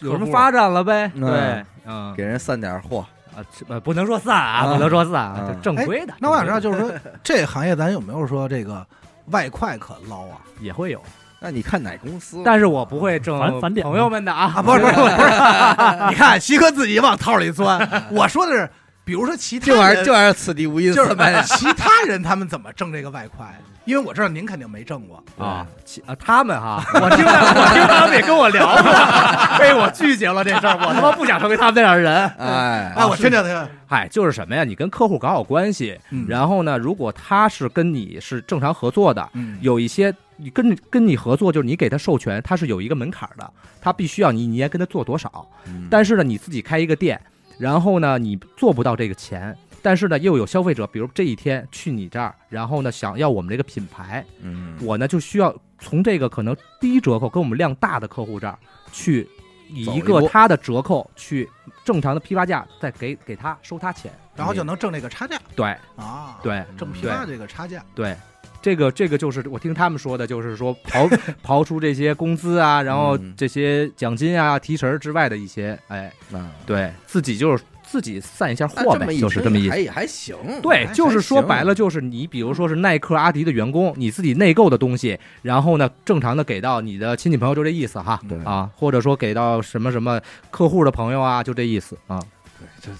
[0.00, 1.10] 有什么发展了呗。
[1.14, 6.14] 嗯对，嗯，给人散点货，啊，呃，不能说散啊，不能说散啊，就正规的。
[6.18, 6.90] 那我想知道，就是说
[7.22, 8.84] 这行业咱有没有说这个
[9.26, 10.38] 外快可捞啊？
[10.60, 11.00] 也会有，
[11.40, 12.42] 那你看哪公司？
[12.44, 15.30] 但是我不会挣返返点朋友们的啊啊，不是不是不是，
[16.08, 18.06] 你看西哥自己往套里钻。
[18.10, 18.70] 我说的是，
[19.04, 21.44] 比如说其他这玩意儿人这玩意儿此地无银就是三百两。
[21.44, 23.46] 其他人他们怎么挣这个外快？
[23.84, 25.22] 因为我知道您肯定没挣过。
[25.36, 32.26] 啊，其啊，他们哈， 我听他我听他们也跟我聊过，被 我拒绝了这事儿，我他妈不想成为他们那样的人。
[32.38, 34.64] 哎哎，我听听听，嗨，就是什么呀？
[34.64, 43.52] 你跟客户搞好关系，嗯然后呢，如果他是跟你是正常合作的，嗯有一些你跟跟你合作，就是你给他授权，他是有一个门槛的，
[43.82, 45.46] 他必须要你一年跟他做多少。
[45.66, 47.20] 嗯但是呢，你自己开一个店，
[47.58, 54.76] 然后呢，你做不到这个钱，但是呢，又有消费者，比如这一天去你这儿，然后呢，想要我们这个品牌，嗯。
[54.82, 58.58] 我呢就需要从这个可能低折扣跟我们量大的客户这儿
[58.92, 59.28] 去
[59.68, 61.48] 以一个他的折扣去
[61.84, 65.40] 正常的批发价再给给他收他钱，然后就能挣这个差价。
[65.54, 65.76] 对。
[65.96, 66.64] 啊，，对。
[66.76, 67.84] 挣批发这个差价。
[67.94, 68.16] 对。
[68.64, 71.06] 这个这个就是我听他们说的，就是说 刨
[71.44, 79.70] 刨出这些工资啊， 然后嗯这些奖金啊、提成之外的一些，哎，啊，对自己就是自己散一下货呗，就是这么意思。
[79.70, 80.34] 还还行。
[80.62, 88.18] 对，就是说白了，就是你比如说是耐克、阿迪的员工，你自己内购的东西，然后呢，正常的给到你的亲戚朋友，就这意思哈。
[88.26, 90.18] 对啊，或者说给到什么什么
[90.50, 92.18] 客户的朋友啊，就这意思啊，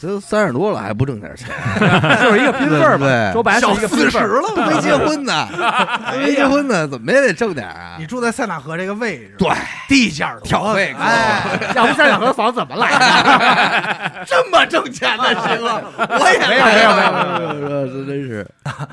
[0.00, 1.48] 这都三十多了还不挣点钱，
[2.22, 3.30] 就是一个拼份儿呗。
[3.32, 4.18] 说白了小是一个四十。
[4.18, 5.48] 了， 没结婚呢，
[6.18, 8.06] 没结婚呢，怎么也得挣点啊你。
[8.06, 9.48] 住在塞纳河这个位置，对，
[9.88, 11.42] 地价多挑费哎，
[11.74, 14.24] 要不塞纳河房怎么来的？
[14.26, 18.46] 这么挣钱的行了，我也没有没有没有没有，有，这真是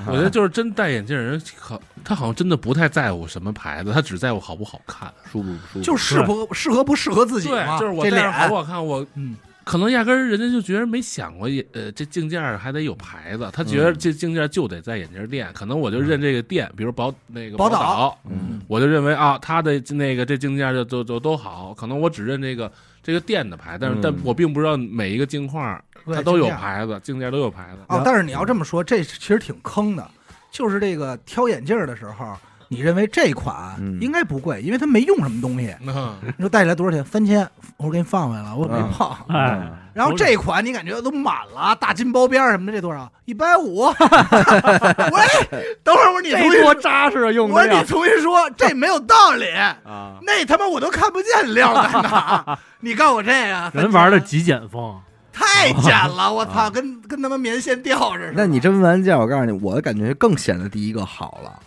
[0.08, 5.12] 我觉得就是真戴眼镜的人，好，他好像真的不太在乎什么牌子，他只在乎好不好看。
[5.32, 5.82] 舒不舒服？
[5.82, 22.72] 就适不适合不适合自己嘛，就是我这戴上好不脸，好看，我嗯，可能压根儿人家就觉得没想过也，呃，这镜架还得有牌子，他觉得嗯这镜架就得在眼镜店，可能我就认这个店，比如宝那个宝岛岛，嗯我就认为啊，他的那个这镜架就就就都都好，可能我只认这个
[23.04, 27.80] 这个店的牌，但是、嗯但我并不知道每一个镜框它都有牌子，镜架都有牌子。
[27.88, 30.10] 哦，但是你要这么说，这其实挺坑的。
[30.50, 32.36] 就是这个挑眼镜的时候，
[32.74, 35.76] 你认为这款嗯应该不贵，因为它没用什么东西。
[35.86, 37.04] 嗯，你说带起来多少钱？
[37.04, 37.46] 三千，
[37.76, 39.12] 我说给你放回来了，我没碰。
[39.28, 43.12] 哎，然后这款你感觉都满了，大金包边什么的，这多少？
[43.26, 43.88] 一百五。
[43.92, 49.50] 喂，等会儿我说你重新说扎实啊，用我说你重新说，这没有道理。
[49.52, 50.16] 啊！
[50.22, 54.98] 那他妈我都看不见料在哪， 你告诉我这个人玩的极简风，
[55.34, 58.34] 太简了，我操，跟跟他妈棉线吊似的。
[58.34, 61.60] 那你真闻完价，我告诉你，我的感觉更显得第一个好了。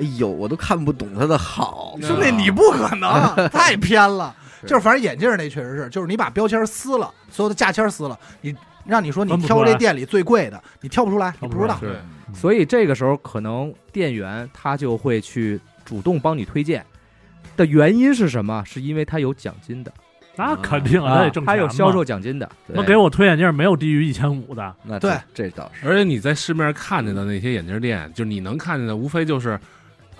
[0.00, 3.10] 哎呦，我都看不懂他的好， 兄弟，你不可能，
[3.50, 4.34] 太偏了。
[4.66, 11.78] 就是反正眼镜儿那确实是，就是你把标签撕了，所有的价签撕了，你让你说你挑这店里最贵的，你挑不出来，你不知道。
[11.80, 11.90] 对，
[12.34, 16.84] 所以这个时候可能店员他就会去主动帮你推荐。
[17.56, 18.62] 的原因是什么？
[18.64, 19.92] 是因为他有奖金的，
[20.34, 22.48] 那肯定啊，那得挣钱他有销售奖金的。
[22.66, 25.86] 那给我推眼镜没有低于一千五的，那对这这倒是。
[25.88, 29.58] 而且你在市面上看见的那些眼镜店，就是你能看见的，无非就是，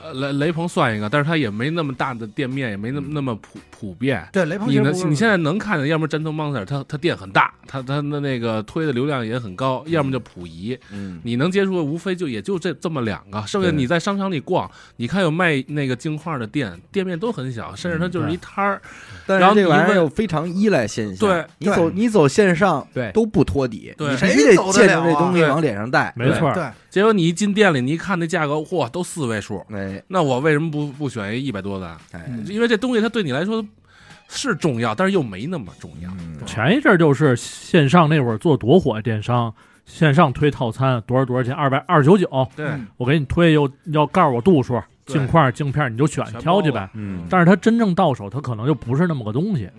[0.03, 4.27] 呃，雷雷朋算一个，但是他也没那么大的店面，也没那么那么普普遍。
[4.33, 10.79] 对，雷朋你能你现在能看见，要么 Gentle Monster，他他店很大，他他的那个推的流量也很高，要么就溥仪。
[10.93, 18.81] 嗯，你能接触的无非就也就这这么两个，剩下你在商场里逛，你看有卖那个镜框的店，店面都很小，甚至它就是一摊儿。
[19.27, 23.11] 但然后你是这玩意儿又非常依赖线下，对你走你走线上对。
[23.13, 26.53] 都不托底，对你必须谁得见着这东西往脸上戴，没错
[26.99, 31.97] 结果你一进店里，你一看那价格，嚯，都四位数，哎那我为什么不不选一一百多的？
[32.47, 33.65] 因为这东西它对你来说
[34.27, 36.11] 是重要，但是又没那么重要。
[36.19, 42.29] 嗯前一阵儿就是线上那会儿做多火电商，线上推套餐多少多少钱，二百二十九九，
[42.97, 46.91] 我给你推又要告诉我度数、镜框、镜片，你就选挑去呗。
[46.95, 49.71] 嗯，但是它真正到手，它可能就不是那么个东西，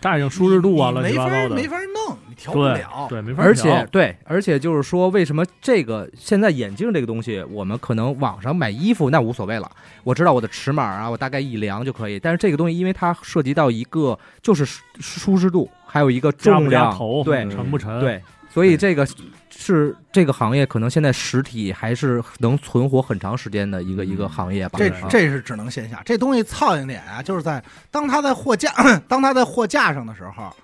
[0.00, 3.06] 带上舒适度啊，乱七你没法八糟的，没法弄，你调不了。
[3.08, 9.70] 对，没法而且对，而且就是说，为什么这个现在眼镜这个东西，我们可能网上买衣服那无所谓了，
[10.04, 12.18] 我知道我的尺码啊，我大概一量就可以。
[12.18, 19.06] 但是这个东西，因为它涉及到一个就是舒舒适度，还有一个重量，加头，对沉不沉，，对，所以这个
[19.48, 24.78] 是这个行业可能现在实体还是能存活很长时间的一个一个行业吧。
[24.78, 28.72] 这啊这是只能线下，这东西操性点啊，就是在当它在货架
[29.06, 30.54] 当它在货架上的时候，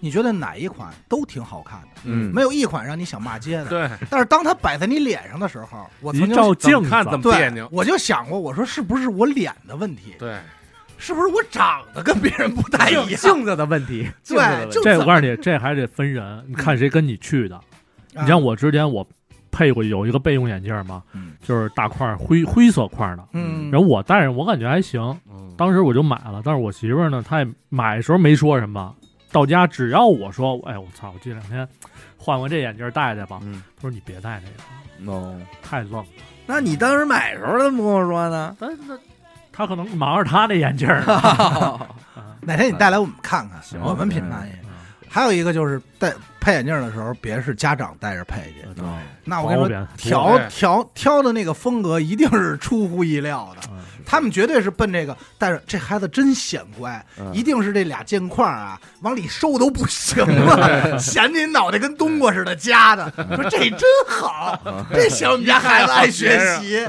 [0.00, 3.66] 你觉得哪一款都挺好看的，嗯没有一款让你想骂街的。
[3.66, 7.68] 对，但是当它摆在你脸上的时候，我曾经照镜子怎么看怎么别对扭，。
[7.70, 10.14] 我就想过，我说是不是我脸的问题？
[10.18, 10.38] 对，
[10.98, 13.06] 是不是我长得跟别人不太一样？
[13.06, 17.60] 镜子的问题，镜子的问题对，就这我告诉你，这还得分人，你看谁跟你去的。
[18.16, 19.06] 你像，我之前我
[19.50, 25.00] 配过有一个备用眼镜嘛，嗯就是大块灰灰色块的，嗯，然后我戴上我感觉还行，
[25.30, 26.40] 嗯当时我就买了。
[26.44, 28.94] 但是我媳妇儿呢，她也买的时候没说什么，
[29.30, 31.68] 到家只要我说，哎我操，我这两天
[32.16, 36.04] 换换这眼镜戴戴吧，嗯，她说你别戴这个，哦，太愣。
[36.46, 38.56] 那你当时买的时候怎么不跟我说呢？
[38.60, 38.96] 但是那
[39.54, 41.02] 她可能忙着他那眼镜儿。
[42.42, 43.80] 哪天你带来我们看看，行。
[43.80, 44.50] 我们品牌。
[45.08, 48.66] 还有一个就是戴配眼镜的时候，别是家长带着配去。
[48.74, 48.84] 对。
[49.22, 53.68] 那我跟你说，毛边挑挑挑的那个风格一定是出乎意料的。
[53.70, 53.78] 嗯。
[54.04, 57.32] 他们绝对是奔这个，但是这孩子真显乖，嗯。
[57.32, 63.10] 一定是这俩镜框啊，往里收都不行 了，嫌你脑袋跟冬瓜似的夹的。
[63.36, 64.60] 说这真好，
[64.92, 66.84] 这嫌我们家孩子爱学习。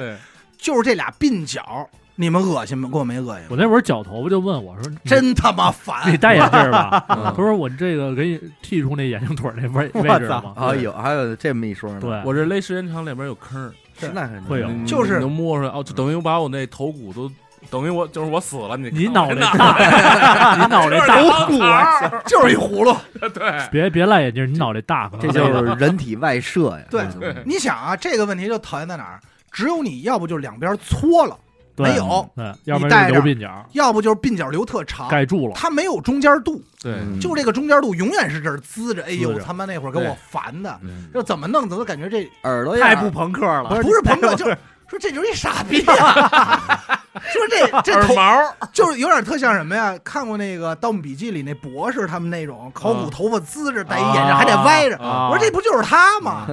[0.57, 2.89] 就是这俩鬓角，你们恶心吗？
[2.91, 3.47] 给我没恶心？
[3.49, 6.11] 我那会儿绞头发就问我说：“真他妈烦！
[6.11, 10.53] 你戴眼镜儿吧？” 嗯他说：“我这个给你剃出那眼镜腿那位我 位置操嘛。
[10.55, 17.29] 啊，有还有这么一说呢，对，我这勒时间长里边有坑儿，是那肯定会有就是你能摸出来哦，就等于我把我那头骨都
[17.69, 22.95] 等于我就是我死了，你你脑袋大， 你脑袋大，骨啊，就是一葫芦。
[23.33, 26.85] 对别别赖眼镜，你脑袋大，可能这就是人体外射呀。
[26.89, 27.03] 对
[27.43, 29.19] 你想啊，这个问题就讨厌在哪儿？
[29.51, 31.39] 只有你要不就两边搓了，对
[31.77, 35.53] 没有对，要不然就留鬓角要不就是鬓角留特长，盖住了。
[35.55, 39.03] 它没有中间度，对嗯就这个中间度永远是这儿滋着。
[39.03, 43.81] 哎呦，他妈那会儿给我烦的，嗯就怎么弄怎么感觉这耳朵太不朋克了。
[43.81, 44.57] 不是朋克，就是
[44.87, 46.99] 说这就是一傻逼啊。
[47.15, 49.97] 说这 这头毛就是有点特像什么呀？
[50.03, 54.97] 看过那个《盗墓笔记》里那博士他们那种考古头发滋着，戴一眼镜还得歪着。
[54.97, 56.45] 啊我说这不就是他吗？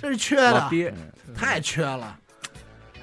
[0.00, 0.68] 这是缺的，
[1.36, 2.16] 太缺了。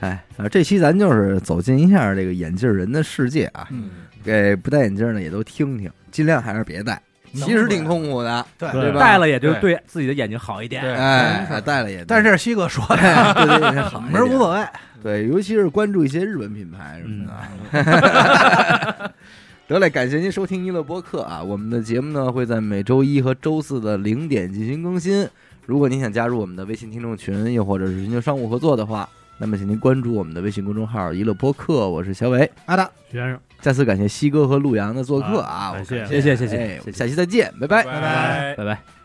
[0.01, 3.89] 哎，啊，这期咱就是走进一下这个眼镜人的世界啊，嗯，
[4.23, 7.01] 给不戴眼镜的也都听听，尽量还是别戴，
[7.34, 8.99] 其实挺痛苦的，对吧？
[8.99, 10.81] 戴了也就对自己的眼睛好一点。
[10.81, 14.65] 对哎，戴了也，但是这是西哥说的，对对对，好一点 门儿无所谓。
[15.01, 17.34] 对，尤其是关注一些日本品牌什么的。
[17.71, 19.11] 嗯
[19.69, 21.43] 得嘞，感谢您收听娱乐播客啊！
[21.43, 25.30] 我们的节目呢会在每周一和周四的零点进行更新。
[25.67, 29.07] 如果您想加入我们的微信听众群，又或者是寻求商务合作的话，
[29.41, 32.51] 那么请您关注我们的微信公众号“娱乐播客”，我是小伟。
[32.65, 35.81] 阿达，徐先生，再次感谢西哥和陆阳的做客啊！
[35.81, 37.83] 谢谢谢谢谢哎谢谢下期再见，拜拜。
[37.85, 38.55] 拜拜。
[38.57, 38.98] 拜拜。